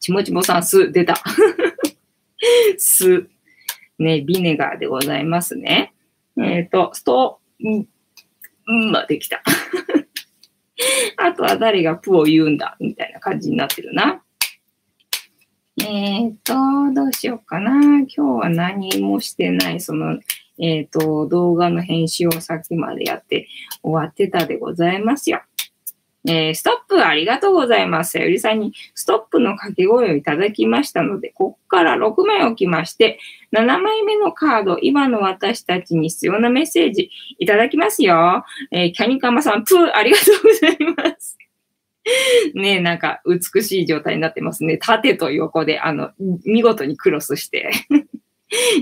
[0.00, 1.14] ちもちもさん、す、出た。
[2.78, 3.28] す。
[3.98, 5.92] ね、ビネガーでございますね。
[6.38, 7.86] えっ、ー、と、スト、ん、
[8.72, 9.42] んまできた。
[11.18, 14.22] あとは誰がプを言うんだ、みたいな感じになってるな。
[15.82, 17.72] えっ、ー、と、どうしようかな。
[17.98, 20.18] 今日は何もしてない、その、
[20.60, 23.48] えっ、ー、と、動画の編集をさっきまでやって
[23.82, 25.40] 終わってたでございますよ。
[26.26, 28.12] えー、ストップありがとうございます。
[28.12, 33.18] さゆりさんにストップの掛け声をいただきましたので、ここから6枚置きまして、
[33.52, 38.44] 7枚目のカード、今の私たちに必要なメッセージいただきますよ。
[38.70, 41.38] えー、キャニカマさん、プーありがとうございます。
[42.54, 44.78] ねえ、なんか美しい状態になってますね。
[44.78, 46.10] 縦と横で、あの、
[46.44, 47.70] 見事にクロスして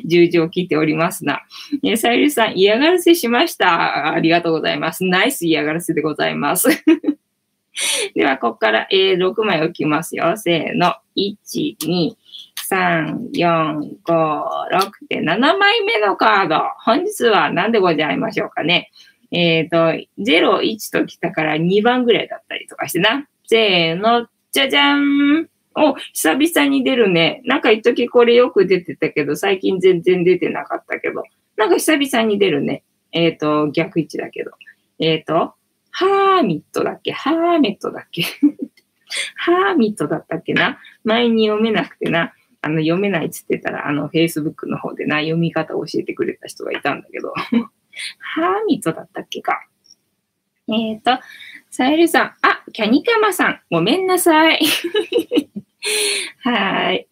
[0.04, 1.40] 十字を切っておりますな。
[1.82, 4.12] えー、さゆりさん、嫌がらせしました。
[4.12, 5.04] ありがとうございます。
[5.04, 6.68] ナイス嫌がらせでございます。
[8.14, 10.36] では、ここから、えー、6枚置きますよ。
[10.36, 10.94] せーの。
[11.16, 12.10] 1、2、
[12.68, 16.60] 3、4、5、6で7枚目のカード。
[16.84, 18.90] 本日は何でございましょうかね。
[19.30, 19.76] えっ、ー、と、
[20.18, 23.26] 0、1と来たから2番ぐらいだったりとかしてな。
[23.46, 25.48] せーの、じゃじゃーん。
[25.78, 27.42] お、久々に出るね。
[27.44, 31.22] なんか一時これよく出てたけど、最近全然出てなかったけど。
[31.56, 32.84] なんか久々に出るね。
[33.12, 34.50] えっ、ー、と、逆位置だけど。
[34.98, 35.54] えっ、ー、と、
[35.90, 37.12] ハーミットだっけ？
[37.12, 38.22] ハーメットだっけ？
[39.36, 40.78] ハーミットだったっけな？
[41.04, 47.32] 前に読めなくてな、あの、読めないっつってたら、あの、Facebook の方でな、読み方を教えてくれた人がいたんだけど、
[48.18, 49.66] ハーミットだったっけか？
[50.70, 51.22] えっ、ー、と、
[51.70, 54.60] さゆりさん、あ、キャニカマさん、ごめんなさい。
[56.42, 57.06] はい。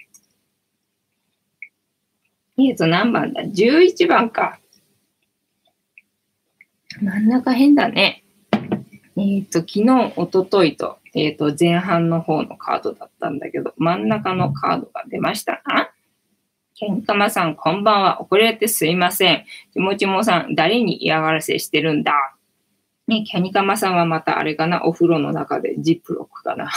[2.58, 4.58] えっ、と、何番だ ?11 番か。
[7.00, 8.24] 真ん中変だね。
[8.52, 15.90] えっ、ー、と、昨日、おとといと、えっ、ー、と、前半の方のカードだったんだけど、真ん中のカードが出ましたな。
[16.74, 18.22] ケンカマさん、こんばんは。
[18.22, 19.44] 遅れてすいません。
[19.72, 22.12] ちもちもさん、誰に嫌がらせしてるんだ？
[23.06, 26.70] ね、キャニカマさんはまたあれかな、お風呂の中でジップロックかな。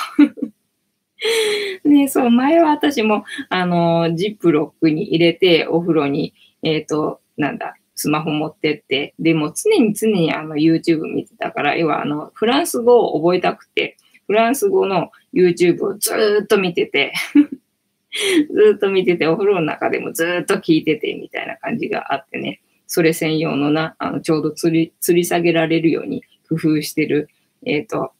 [1.83, 17.13] ね、そう、前は私も、あの、ジップロックに入れて、お風呂に、えっ、ー、と、なんだ、スマホ持ってって、でも常に常にあの YouTube 見てたから、要はあのフランス語を覚えたくて、フランス語の YouTube をずっと見てて
[18.53, 27.27] ずっと見てて、お風呂の中でもずっと聞いててみたいな感じがあってね、それ専用のな、あのちょうど吊り吊り下げられるように工夫してる、
[27.65, 28.13] えっ、ー、と、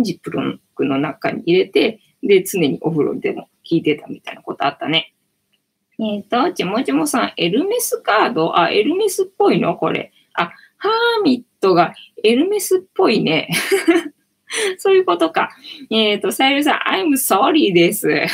[0.00, 5.14] ジップロックの中に入れて、で、常にお風呂でも聞いてたみたいなことあったね。
[5.98, 8.58] えっ、ー、と、ちもちもさん、エルメスカード？
[8.58, 9.76] あ、エルメスっぽいの？
[9.76, 10.12] これ。
[10.34, 11.94] あ、ハーミットが
[12.24, 13.48] エルメスっぽいね。
[14.78, 15.50] そういうことか。
[15.90, 18.08] えっ、ー、と、さゆりさん、I'm sorry です。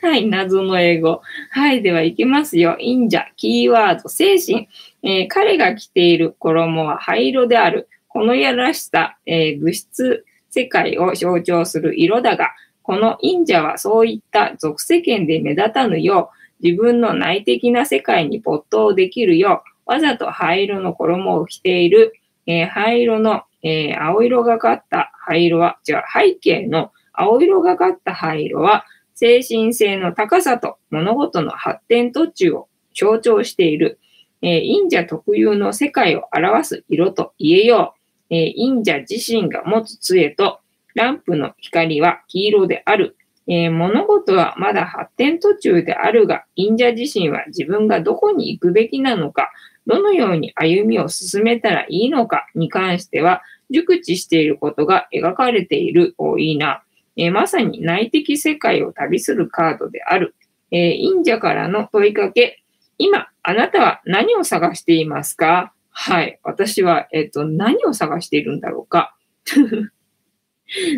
[0.00, 1.20] はい、謎の英語。
[1.50, 2.76] はい、では行きますよ。
[2.80, 4.68] 忍者、キーワード、精神。
[5.02, 7.88] えー、彼が着ている衣は灰色である。
[8.08, 12.50] このやらしさ、えー、物質世界を象徴する色だが、
[12.82, 16.30] この忍者はそういった俗世間で目立たぬよ
[16.60, 22.12] う、自分の内的な世界に没頭できるよう、わざと灰色の衣を着ている、
[22.46, 28.84] えー、灰色の、えー、青色がかった灰色は、違う、背景の青色がかった灰色は、
[29.14, 33.98] 精神性の高さと物事の発展途中を象徴している、
[34.42, 38.01] えー、忍者特有の世界を表す色と言えよう、
[38.32, 40.60] えー、忍者自身が持つ杖と
[40.94, 43.16] ランプの光は黄色である。
[43.46, 49.50] えー、物事はまだ発展途中であるが、忍者自身は自分がどこに行くべきなのか、
[49.86, 56.14] どのように歩みを進めたらいいのかに関しては、熟知していることが描かれている。
[56.18, 56.84] おいいな。
[57.16, 60.34] えー、まさに内的世界を旅するカードである。
[60.70, 62.62] えー、忍者からの問いかけ。
[62.96, 65.72] 今、あなたは何を探していますか？
[65.92, 66.40] はい。
[66.42, 69.16] 私は、えっ、と、何を探しているんだろうか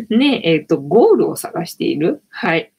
[0.09, 2.23] ね、えっ、ー、と、ゴールを探している。
[2.29, 2.71] はい。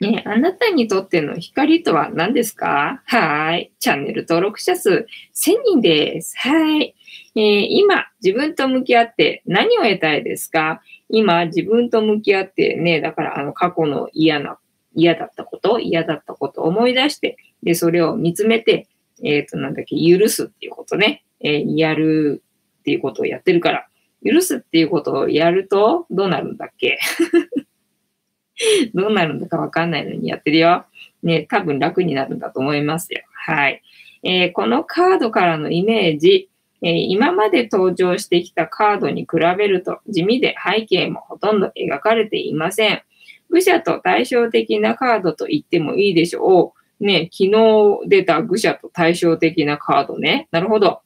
[0.00, 3.02] ね、あなたにとっての光とは何ですか？
[3.06, 3.72] はい。
[3.78, 6.34] チャンネル登録者数1000人です。
[6.38, 6.94] はい。
[7.36, 10.80] えー、今、自分と向き合って何を得たいですか？
[11.08, 14.58] 今、自分と向き合ってね、だからあの過去の嫌な、
[14.94, 18.88] 嫌だったこと、嫌だったことを思い出して、で、それを見つめて、
[19.22, 22.42] えっ、ー、と、なんだっけ、許すっていうことね、えー、やる
[22.80, 23.86] っていうことをやってるから、
[24.24, 26.98] 許すっていうことをやるとどうなるんだっけ？
[28.94, 30.84] どうなるんだかわかんないのにやってるよ。
[31.22, 33.22] ね、多分楽になるんだと思いますよ。
[33.32, 33.82] はい。
[34.22, 36.48] えー、このカードからのイメージ、
[36.82, 43.02] えー、今まで登場してきたカードに比べると地味で背景もほとんど描かれていません。
[43.50, 46.73] 愚者と対照的なカードと言ってもいいでしょう。
[47.00, 50.48] ね、昨日出た愚者と対照的なカードね。
[50.50, 51.00] なるほど。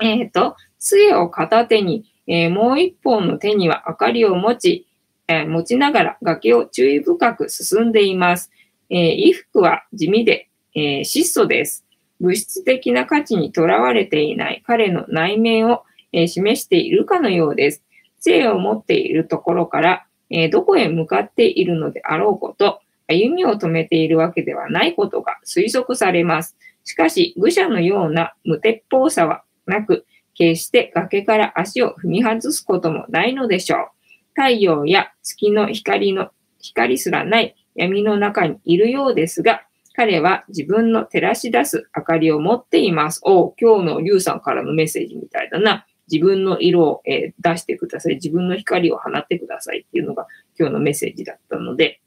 [0.00, 4.86] えっ、ー、と、杖を片手に、えー、もう一本の手には明かりを持ち、
[5.28, 8.50] えー、持ちながら崖を注意深く進んでいます。
[8.90, 11.86] え衣服は地味で、え質素です。
[12.20, 17.82] 物質的な価値にとらわれていない彼の内面を、え示しているかのようです。
[18.20, 26.56] 杖を持っているところから、えどこへ向かっているのであろうこと、歩みを止めているわけではないことが推測されます。
[26.84, 33.88] しかし、愚者のような無鉄砲さはなく、決して崖から足を踏み外すこともないのでしょう。
[34.34, 36.30] 太陽や月の光の
[36.60, 39.62] 光すらない闇の中にいるようですが、
[39.96, 43.20] 彼は自分の照らし出す明かりを持っています。
[43.22, 45.86] お今日のリュウさんからのメッセージみたいだな。
[46.10, 48.16] 自分の色を、えー、出してください。
[48.16, 50.26] 自分の光を放ってくださいっていうのが
[50.58, 52.00] 今日のメッセージだったので。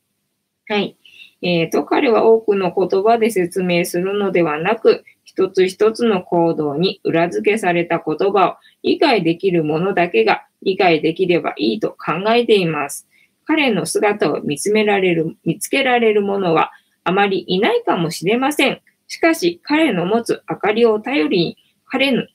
[0.68, 0.97] はい。
[1.41, 13.07] えっ、ー、と、彼は多くの言葉で説明するのではなく、一つ一つの行動に裏付けされた言葉を理解できるものだけが理解できればいいと考えています。
[13.45, 16.72] 彼の姿を見つめられる、見つけられるものは
[17.03, 18.82] あまりいないかもしれません。
[19.07, 22.28] しかし、彼の持つ明かりを頼りに、彼の、ん？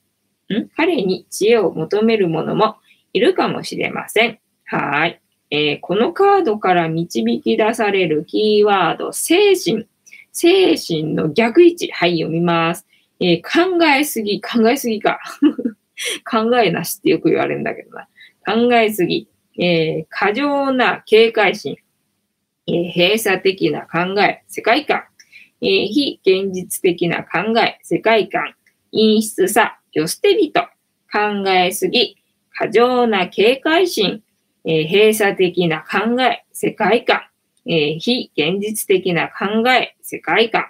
[0.75, 2.77] 彼に知恵を求める者も
[3.13, 4.39] いるかもしれません。
[4.65, 5.22] はい。
[5.55, 9.85] えー、このカードから導き出されるキーワード、精神。
[10.31, 11.91] 精神の逆位置。
[11.91, 12.87] はい、読みます。
[13.19, 15.19] えー、考えすぎ、考えすぎか。
[16.25, 18.07] 考えなしってよく言われるんだけどな。
[18.43, 19.27] 考えすぎ、
[19.59, 21.77] えー、過剰な警戒心、
[22.65, 25.03] えー、閉鎖的な考え、世界観、
[25.61, 28.55] えー、非現実的な考え、世界観、
[28.91, 30.61] 陰湿さ、よ捨て人、
[31.11, 32.17] 考えすぎ、
[32.49, 34.22] 過剰な警戒心、
[34.65, 37.23] えー、閉鎖的な考え、世界観、
[37.65, 40.65] え、非現実的な考え、世界観、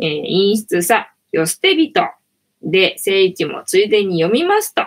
[0.00, 2.02] え、陰湿さ、よ捨て人
[2.62, 4.82] で、聖地もついでに読みますと、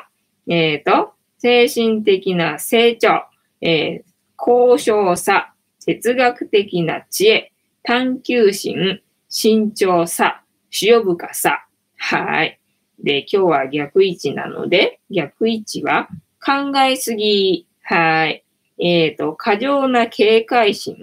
[0.47, 3.25] えっ、ー、と、精神的な成長、
[3.61, 5.53] えー、高尚さ、
[5.85, 7.51] 哲学的な知恵、
[7.83, 10.43] 探求心、慎重さ、
[10.81, 11.65] 塩深さ。
[11.97, 12.59] はい。
[12.99, 16.07] で、今日は逆位置なので、逆位置は
[16.43, 17.67] 考えすぎ。
[17.83, 18.43] はい。
[18.79, 20.95] えっ、ー、と、過剰な警戒心。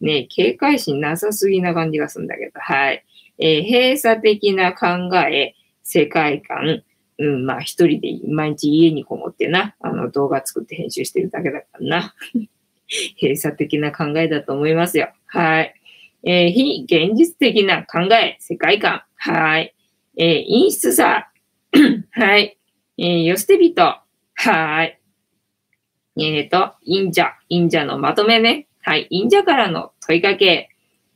[0.00, 3.04] ね、警戒心なさすぎな感じがするんだけど、はい。
[3.38, 6.82] えー、閉鎖的な考え、世界観、
[7.18, 12.14] うん、まあ一人で毎日家にこもってな、あの動画作って編集してるだけだからな。
[13.20, 15.12] 閉鎖的な考えだと思いますよ。
[15.26, 15.74] はい。
[16.24, 19.02] えー、非現実的な考え、世界観。
[19.16, 19.74] はい。
[20.16, 21.30] えー、陰湿さ。
[22.12, 22.58] はい。
[22.98, 23.82] えー、よ捨て人。
[24.34, 25.00] はい。
[26.16, 27.32] えっ、ー、と、忍者。
[27.48, 28.66] 忍者のまとめね。
[28.82, 29.08] はい。
[29.10, 30.70] 忍者からの問いかけ。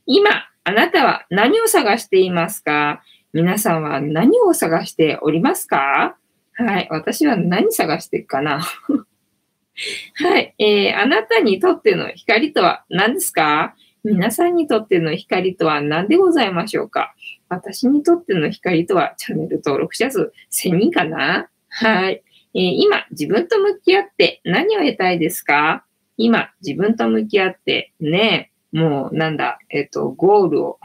[0.05, 0.29] 今、
[0.63, 3.01] あなたは何を探していますか？
[3.33, 6.17] 皆さんは何を探しておりますか？
[6.55, 6.87] はい。
[6.89, 8.61] 私は何探していくかな？
[10.15, 10.55] はい。
[10.57, 13.75] えー、あなたにとっての光とは何ですか？
[14.03, 17.13] 皆さんにとっての光とは何でございましょうか？
[17.49, 21.49] 私にとっての光とはチャンネル登録者数1000人かな？
[21.69, 22.23] はい。
[22.53, 25.85] えー、今、自分と向き合って何を得たいですか？
[26.17, 30.79] 今、自分と向き合ってね、もうなんだ、えっ、ー、と、ゴールを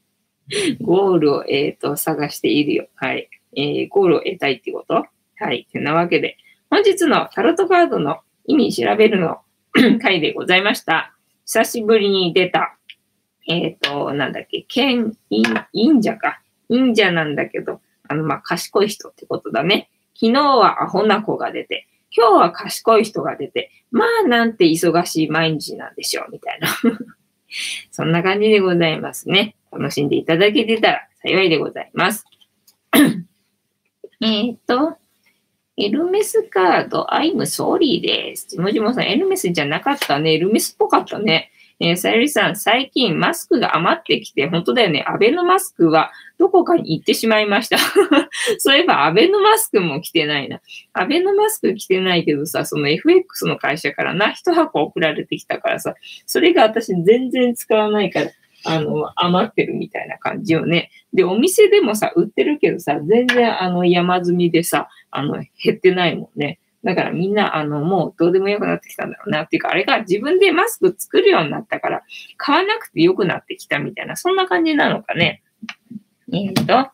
[0.80, 2.88] ゴールを、えっ、ー、と、探しているよ。
[2.96, 3.28] はい。
[3.56, 5.06] えー、ゴールを得たいってこと？
[5.36, 5.66] はい。
[5.72, 6.36] てなわけで、
[6.70, 9.38] 本日のタロットカードの意味調べるの
[10.00, 11.14] 回でございました。
[11.46, 12.76] 久しぶりに出た、
[13.48, 15.16] えっ、ー、と、なんだっけ、剣、
[15.72, 16.40] 忍者か。
[16.68, 19.90] 忍者なんだけど、あの、まあ、賢い人ってことだね。
[20.14, 21.86] 昨日はアホな子が出て、
[22.16, 26.68] 今日は賢い人が出て、まあ、なんて忙しい毎日なんでしょう、みたいな。
[27.90, 29.56] そんな感じでございますね。
[29.72, 32.24] 楽しんでいただけてたら幸いでございます。
[34.20, 34.96] えっと、
[35.76, 38.60] エルメスカード、I'm sorry です。
[38.60, 40.34] もじもさん、エルメスじゃなかったね。
[40.34, 41.50] エルメスっぽかったね。
[41.80, 45.04] えー、さゆりさん、最近マスクが余ってきて、本当だよね。
[45.08, 47.78] アベノマスクはどこかに行ってしまいました。
[48.58, 50.60] そういえば、アベノマスクも着てないな。
[50.92, 55.94] アベノマスク着てないけどさ、その FX の会社からな、一箱送られてきたからさ、
[56.26, 58.30] それが私全然使わないから、
[58.66, 60.90] あの、余ってるみたいな感じよね。
[61.12, 66.58] で、お店でもさ、売ってるけどさ、全然あの山積みでさ、あの、減ってないもんね。
[66.84, 72.02] だからみんな、あの、もうどうでもよくなってきたんだろうなっていうか、あれが自分でマスク作るようになったから、
[72.36, 75.42] 買わなくてよくなってきたみたいな、そんな感じなのかね。
[76.32, 76.90] えっ、ー、と、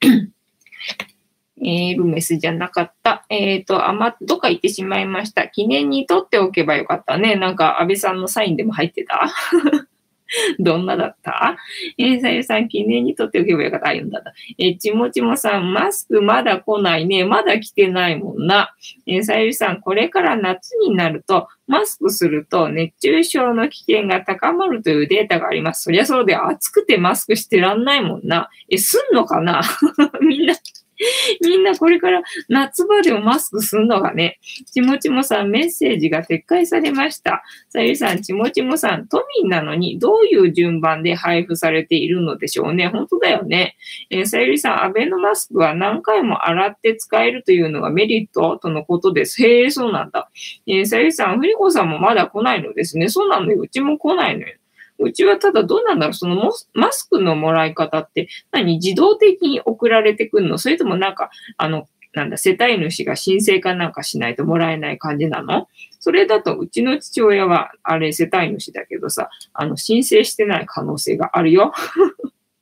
[1.64, 3.24] エルメスじゃなかった。
[3.28, 5.48] えっ、ー、と、あま、どっか行ってしまいました。
[5.48, 7.36] 記念に取っておけばよかったね。
[7.36, 9.28] なんか、安倍さんのサインでも入ってた？
[10.58, 11.56] どんなだった？
[11.96, 13.86] えー、さゆさん、記念に取っておけばよかった。
[13.88, 14.32] あ、読んだだ。
[14.58, 17.24] えー、ちもちもさん、マスクまだ来ないね。
[17.24, 18.74] まだ来てないもんな。
[19.06, 25.82] えー、さゆさん、これから夏になると、マスクすると熱中症の危険が高まるというデータがあります。
[25.84, 28.48] そりゃそうで暑くてマスクしてらんないもんな。
[28.70, 29.62] え、すんのかな？
[30.20, 30.54] みんな
[31.44, 34.38] みんなこれから夏場でもマスクすんのがね、
[34.72, 37.42] ちもちもさんメッセージが撤回されました。
[37.68, 42.88] さゆりさん、ちもちもさん、都民なのにどういう順番で配布されているのでしょうね。
[42.88, 43.76] 本当だよね。
[44.10, 49.42] えー、さゆりさん、アベノマスクは何回も洗って使えるというのがメリットとのことです。
[49.42, 50.30] へえ、そうなんだ。
[50.66, 53.08] えー、さゆりさん、ふりこさんもまだ来ないのですね。
[53.08, 53.60] そうなのよ。
[53.60, 54.57] うちも来ないのよ。
[54.98, 58.74] うちはただどうなんだろうそのマスクのもらい方って何？
[58.74, 60.58] 自動的に送られてくるの？
[60.58, 65.68] それともなんか、あの、なんだ、世帯主が申請かなんかしないともらえない感じなの？
[66.00, 71.72] それだと、うちの父親は、あれ、世帯主だけどさ、あの、申請してない可能性があるよ。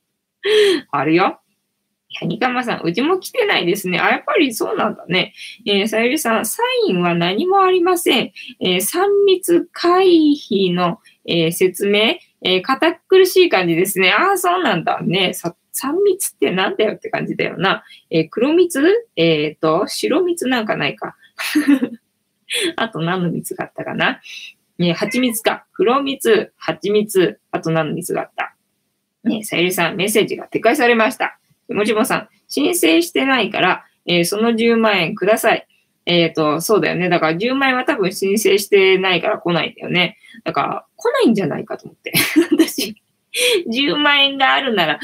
[0.91, 1.39] あるよ。
[2.21, 3.99] ヤニカマさん、うちも来てないですね。
[3.99, 5.33] あ、やっぱりそうなんだね。
[5.65, 8.31] えー、さゆりさん、サインは何もありません。
[8.59, 14.11] えー、3密回避の、えー、説明、えー、堅苦しい感じですね。
[14.11, 15.33] ああ、そうなんだね。
[15.33, 17.83] さ3密ってなんだよって感じだよな。
[18.09, 18.81] えー、黒蜜？
[19.15, 21.15] えっ、ー、と、白蜜なんかないか。
[22.75, 24.19] あと何の蜜があったかな？
[24.79, 25.65] ね、蜂蜜か。
[25.73, 28.55] 黒蜜、蜂蜜、あと何の蜜があった？
[29.23, 31.39] ね、さゆりさん、メッセージが撤回されました。
[31.69, 35.67] もちもさん、申請してないから、えー、その10万円ください。
[36.05, 37.09] えっ、ー、と、そうだよね。
[37.09, 40.17] だから10万円は多分申請してないから来ないんだよね。
[40.45, 42.11] だから来ないんじゃないかと思って。
[42.51, 42.95] 私、
[43.69, 44.99] 10万円があるなら、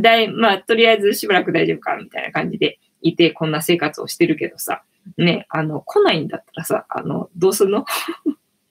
[0.00, 4.82] だいまあ、とりあえずしばらく大丈夫かみたいな感じでいて、こんな生活をしてるけどさ、
[5.18, 7.84] ね、あの、来ないんだったらさ、あの、どうすんの？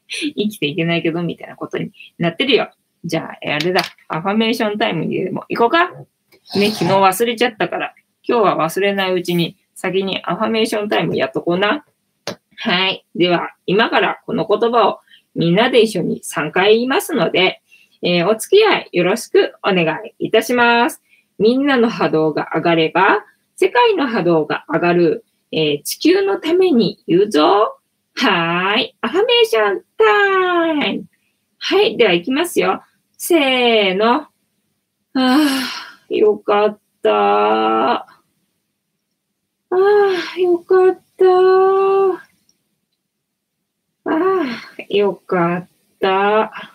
[0.07, 2.71] 生きていけないけど、みたいなことになってるよ。
[3.03, 3.81] じゃあ、あれだ。
[4.07, 5.91] アファメーションタイムにでも行こうか。
[6.55, 7.93] ね、昨日忘れちゃったから、
[8.27, 11.85] 今日は忘れないうちに先にアファメーションタイムやっとこうな。
[12.57, 13.05] はい。
[13.15, 14.99] では、今からこの言葉を
[15.35, 17.61] みんなで一緒に3回言いますので、
[18.01, 21.01] えー、お付き合いよろしくお願いいたします。
[21.37, 23.25] みんなの波動が上がれば、
[23.55, 27.77] 世界の波動が上がる、えー、地球のために言うぞ。
[28.15, 28.95] はーい。
[29.01, 31.05] アファメーションタイム。
[31.57, 31.97] はい。
[31.97, 32.83] では行きますよ。
[33.17, 34.15] せーの。
[34.15, 34.29] あ
[35.13, 35.47] あ、
[36.09, 37.11] よかった。
[37.11, 38.05] あ
[39.69, 42.24] あ、よかった。
[44.15, 45.67] ああ、よかっ
[45.99, 46.71] た。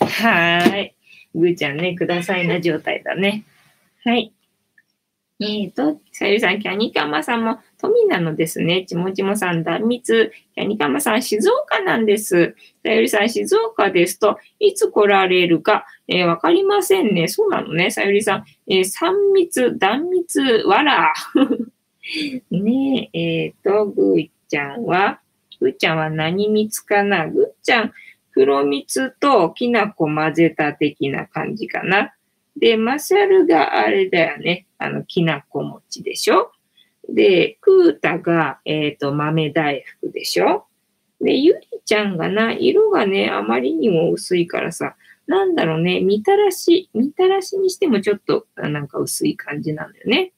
[0.00, 0.94] はい。
[1.34, 3.44] ぐーちゃんね、くださいな状態だね。
[4.04, 4.32] はい。
[5.40, 8.86] えっ、ー、と、さゆりさん、キャニカマさんも富なのですね。
[8.86, 10.32] ちもちもさん、断密。
[10.54, 12.54] キャニカマさん、静岡なんです。
[12.82, 17.28] さゆりさん、静岡ですと、いつ来られるか、えー、わかりませんね。
[17.28, 17.90] そうなのね。
[17.90, 21.12] さゆりさん、えー、三密、断密、わら。
[22.50, 25.20] ねえ、えっ、ー、と、ぐーちゃんは、
[25.60, 27.28] ぐーちゃんは何蜜かな？
[27.28, 27.92] ぐーちゃん、
[28.32, 32.14] 黒蜜ときな粉混ぜた的な感じかな。
[32.56, 34.66] で、マサルがあれだよね。
[34.78, 36.52] あの、きなこ餅でしょ？
[37.08, 40.66] で、クータが、えっ、ー、と、豆大福でしょ？
[41.20, 44.96] で、ゆりちゃんがな、色がね、あまりにも薄いからさ、
[45.26, 50.32] なんだろうね、みたらし、みたらしにしてもちょっと、なんか薄い感じなんだよね。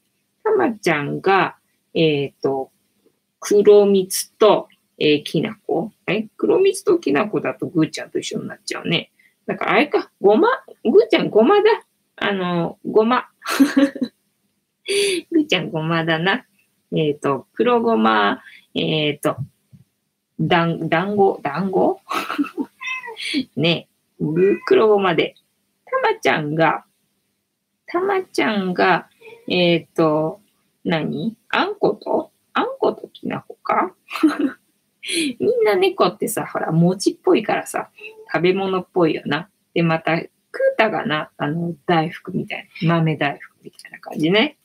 [0.45, 1.58] たまちゃんが、
[1.99, 2.71] えっ、ー、と、
[3.41, 4.69] 黒蜜と、
[4.99, 5.91] えー、きなこ。
[6.07, 9.11] え黒蜜ときなこだとぐーちゃんと一緒になっちゃうね。
[9.47, 10.49] だからあれか、ごま、
[10.85, 11.71] ぐーちゃんごまだ。
[12.17, 13.27] あの、ごま。
[15.33, 16.47] ぐーちゃんごまだな。
[16.93, 18.43] えっ、ー、と、黒ごま、
[18.75, 19.37] えっ、ー、と、
[20.41, 22.01] だん、団子、団子？
[23.57, 23.89] ね、
[24.67, 25.35] 黒ごまで。
[25.85, 26.85] たまちゃんが、
[27.87, 29.09] たまちゃんが、
[29.49, 30.41] えっ、ー、と、
[30.89, 31.37] 何？
[31.51, 33.95] あんこと、あんこときなこか？
[35.39, 37.91] みんな猫ってさ、ほら、餅っぽいからさ、
[38.33, 39.49] 食べ物っぽいよな。
[39.75, 44.59] で、また、クータがな、あの、大福みたいな、豆大福みたいな感じね。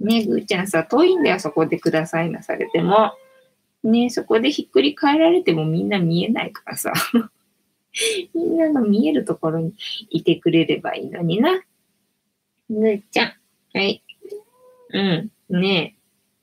[0.00, 3.12] ね、ぐーちゃんさ、遠いんだよ、そこでくださいなされても。
[3.84, 6.92] ね、そこでひっくり返られてもみんな見えないからさ。
[8.34, 9.74] みんなの見えるところに
[10.10, 11.62] いてくれればいいのにな。
[12.70, 13.32] ぐーちゃん。
[13.74, 14.01] はい。
[14.92, 15.00] う
[15.56, 15.60] ん。
[15.60, 15.96] ね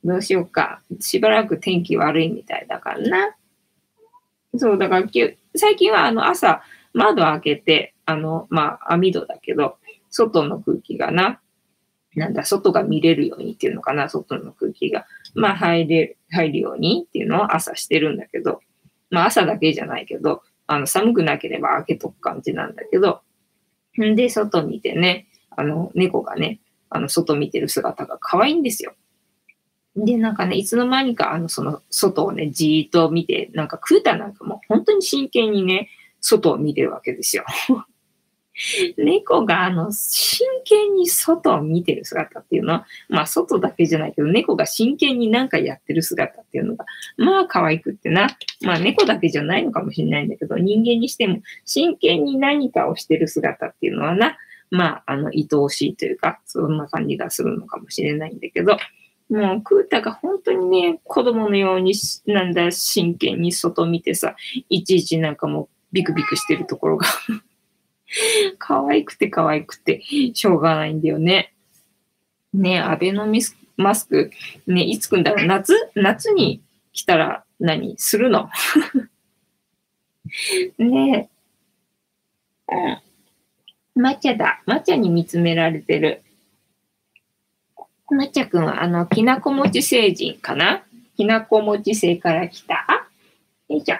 [0.03, 0.81] どうしようか。
[0.99, 3.35] しばらく天気悪いみたいだからな。
[4.57, 5.07] そう、だから
[5.55, 6.61] 最近はあの朝
[6.93, 9.77] 窓開けて、あの、まあ網戸だけど、
[10.09, 11.39] 外の空気がな、
[12.15, 18.61] なんだ、外が見れるようにっていうのかな、外の空気が、まあ入れ、入るようにっていうのを朝してるんだけど、
[19.09, 23.21] まあ朝だけじゃないけど、あの寒くなければ開けとく感じなんだけど、
[24.01, 28.93] んで、外見てね、あの、猫がね、あの、外見てる姿が可愛いんですよ。
[29.95, 35.89] で、なんかね、いつの間にか、あの、その、外をね、じーっと見て、なんか、クータなんかも本当に真剣にね、
[36.21, 37.45] 外を見てるわけですよ。
[38.97, 46.85] 猫があの、真剣に外を見てる姿っていうのは、まあ外だけじゃないけど、猫が真剣に何かやってる姿っていうのが、
[47.17, 48.27] まあ可愛くってな。
[48.61, 54.37] まあ猫だけじゃないのかもしれないんだけど、人間にしても真剣に何かをしてる姿っていうのはな、
[54.71, 58.77] まあ、あの、愛おしいというか、そんな感じがするのかもしれないんだけど、
[59.29, 61.93] もう、クータが本当にね、子供のように、
[62.25, 64.35] なんだ、真剣に外見てさ、
[64.69, 67.07] いちいちなんかもうビクビクしてるところが
[68.57, 70.01] 可愛くて可愛くて、
[70.33, 71.53] しょうがないんだよね。
[72.53, 74.31] ねアベノミスマスク、
[74.67, 75.45] ね、いつ来んだろう？
[75.45, 75.73] 夏？
[75.95, 76.61] 夏に
[76.91, 78.49] 来たら何するの？
[80.77, 81.29] ね
[82.69, 82.75] え。
[82.75, 83.01] うん。
[83.99, 84.63] 抹茶だ。
[84.65, 86.23] 抹茶に見つめられてる。
[88.09, 90.83] 抹茶くんは、あの、きなこ餅星人かな？
[91.17, 92.85] きなこ餅星から来た
[93.67, 93.97] よいしょ。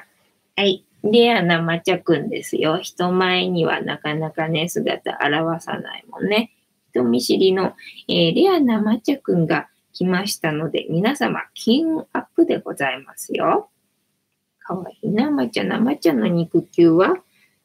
[0.55, 0.85] はい。
[1.03, 2.79] レアな抹茶くんですよ。
[2.79, 6.51] 人前にはなかなかね、姿現さないもんね。
[6.91, 7.73] 人見知りの、
[8.07, 13.69] えー、レアな抹茶くんが来ましたので、皆様、金運アップでございますよ。
[14.59, 15.77] かわいいな、抹茶な。
[15.77, 17.17] 抹茶の肉球は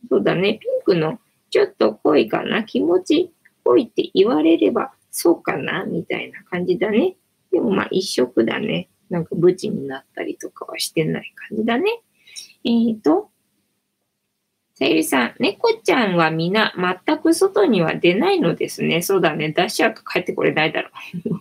[0.09, 1.19] そうだね、ピンクの
[1.55, 2.65] ちょっと濃いかな？
[2.65, 3.33] 気持ち
[3.63, 5.85] 濃いって言われれば、そうかな？
[5.85, 7.15] みたいな感じだね。
[7.53, 8.89] でもまあ一色だね。
[9.09, 11.85] なんかブチになったりとかはしてない感じだね。
[12.65, 13.31] えーと、
[14.75, 16.75] さゆりさん、猫ちゃんは皆
[17.07, 19.01] 全く外には出ないのですね。
[19.01, 19.53] そうだね。
[19.53, 20.89] 出しちゃうと帰ってこれないだろ
[21.27, 21.41] う。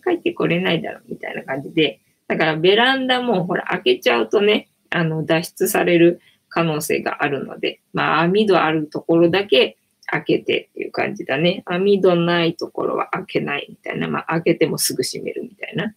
[0.02, 2.00] 帰ってこれないだろうみたいな感じで。
[2.26, 6.22] だからベランダもほら開けちゃうとね、あの脱出される
[6.58, 11.62] 可能性があるので、まあ網戸あるところだけ開けてっていう感じだね。
[11.66, 14.08] 網戸ないところは開けないみたいな。
[14.08, 15.94] まあ開けてもすぐ閉めるみたいな。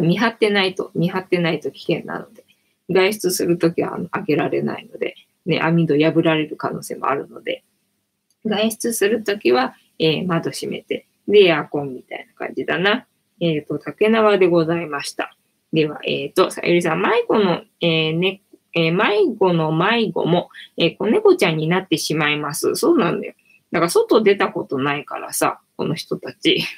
[0.00, 2.44] 見張ってないと、見張ってないと危険なので。
[2.90, 5.14] 外出するときは開けられないので、
[5.46, 7.62] ね、網戸破られる可能性もあるので、
[8.44, 13.06] 外出するときは、えー、窓閉めて、で、エアコンみたいな感じだな。
[13.40, 15.36] えっ、ー、と、竹縄でございました。
[15.72, 18.41] では、えっ、ー、と、さゆりさん、迷子の、えー、ね、
[18.74, 22.74] えー、迷子の迷子も、えー、子猫ちゃんになってしまいます。
[22.76, 23.34] そうなんだよ。
[23.70, 26.64] だから外出たことないからさ、この人たち。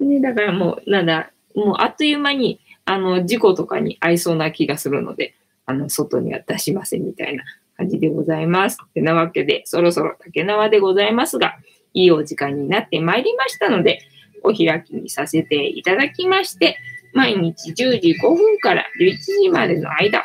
[0.00, 5.34] ね、だからもう、なんだ、もうあっという間にあの、事故とかに合いそうな気がするので、
[5.66, 7.44] あの、外には出しませんみたいな
[7.76, 8.78] 感じでございます。
[8.84, 11.56] ってなわけで、そろそろ竹縄でございますが、
[11.94, 14.00] いいお時間になってまいりましたので、
[14.42, 16.76] お開きにさせていただきまして、
[17.12, 20.24] 毎日10時5分から11時までの間、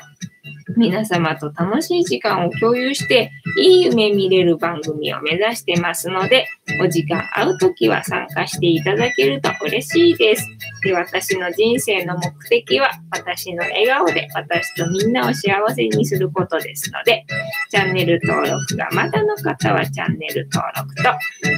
[0.76, 6.48] 皆様と楽しい時間を共有して、いい夢見れる番組を目指してますので、
[6.82, 10.46] お時間合うときは参加していただけると嬉しいです。
[10.84, 17.26] で私の人生の目的は、私の笑顔で私とみんなを幸せにすることですので、
[17.72, 21.04] チャンネル登録がまだの方はチャンネル登録と、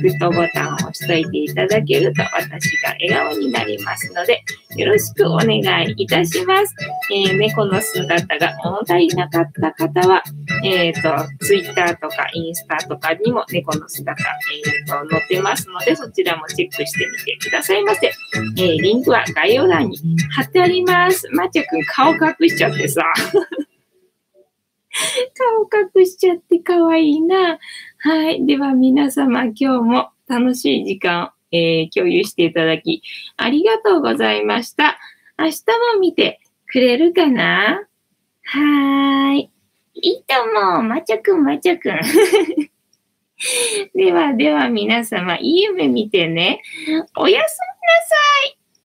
[0.02, 4.44] グッドボタンを押しといていただけると私が笑顔になりますので、
[4.76, 6.76] よろしくお願いいたします。
[7.12, 10.24] えー、猫の姿が物足りなかった方は、
[10.64, 18.08] えっ、ー、と、ツイッターとかインスタとかにも猫の姿、えーと、載ってますので、そちらもチェックしてみてくださいませ。
[18.08, 19.98] えー、リンクは概要欄に
[20.32, 21.30] 貼ってあります。
[21.30, 23.06] まちゃくん顔隠しちゃってさ。
[25.38, 27.58] 顔隠しちゃってかわいいな。
[28.00, 28.46] はい。
[28.46, 33.02] では皆様今日も楽しい時間、えー、共有していただき
[33.38, 35.00] ありがとうございました。
[35.38, 35.64] 明日
[35.96, 37.89] も見てくれるかな？
[38.52, 39.52] はーい。
[39.94, 40.84] いいと思う。
[40.84, 42.00] まちょくん、まちょくん。
[43.94, 46.62] ではでは皆様、いい夢見てね。
[47.16, 48.16] おやすみなさ
[48.56, 48.59] い。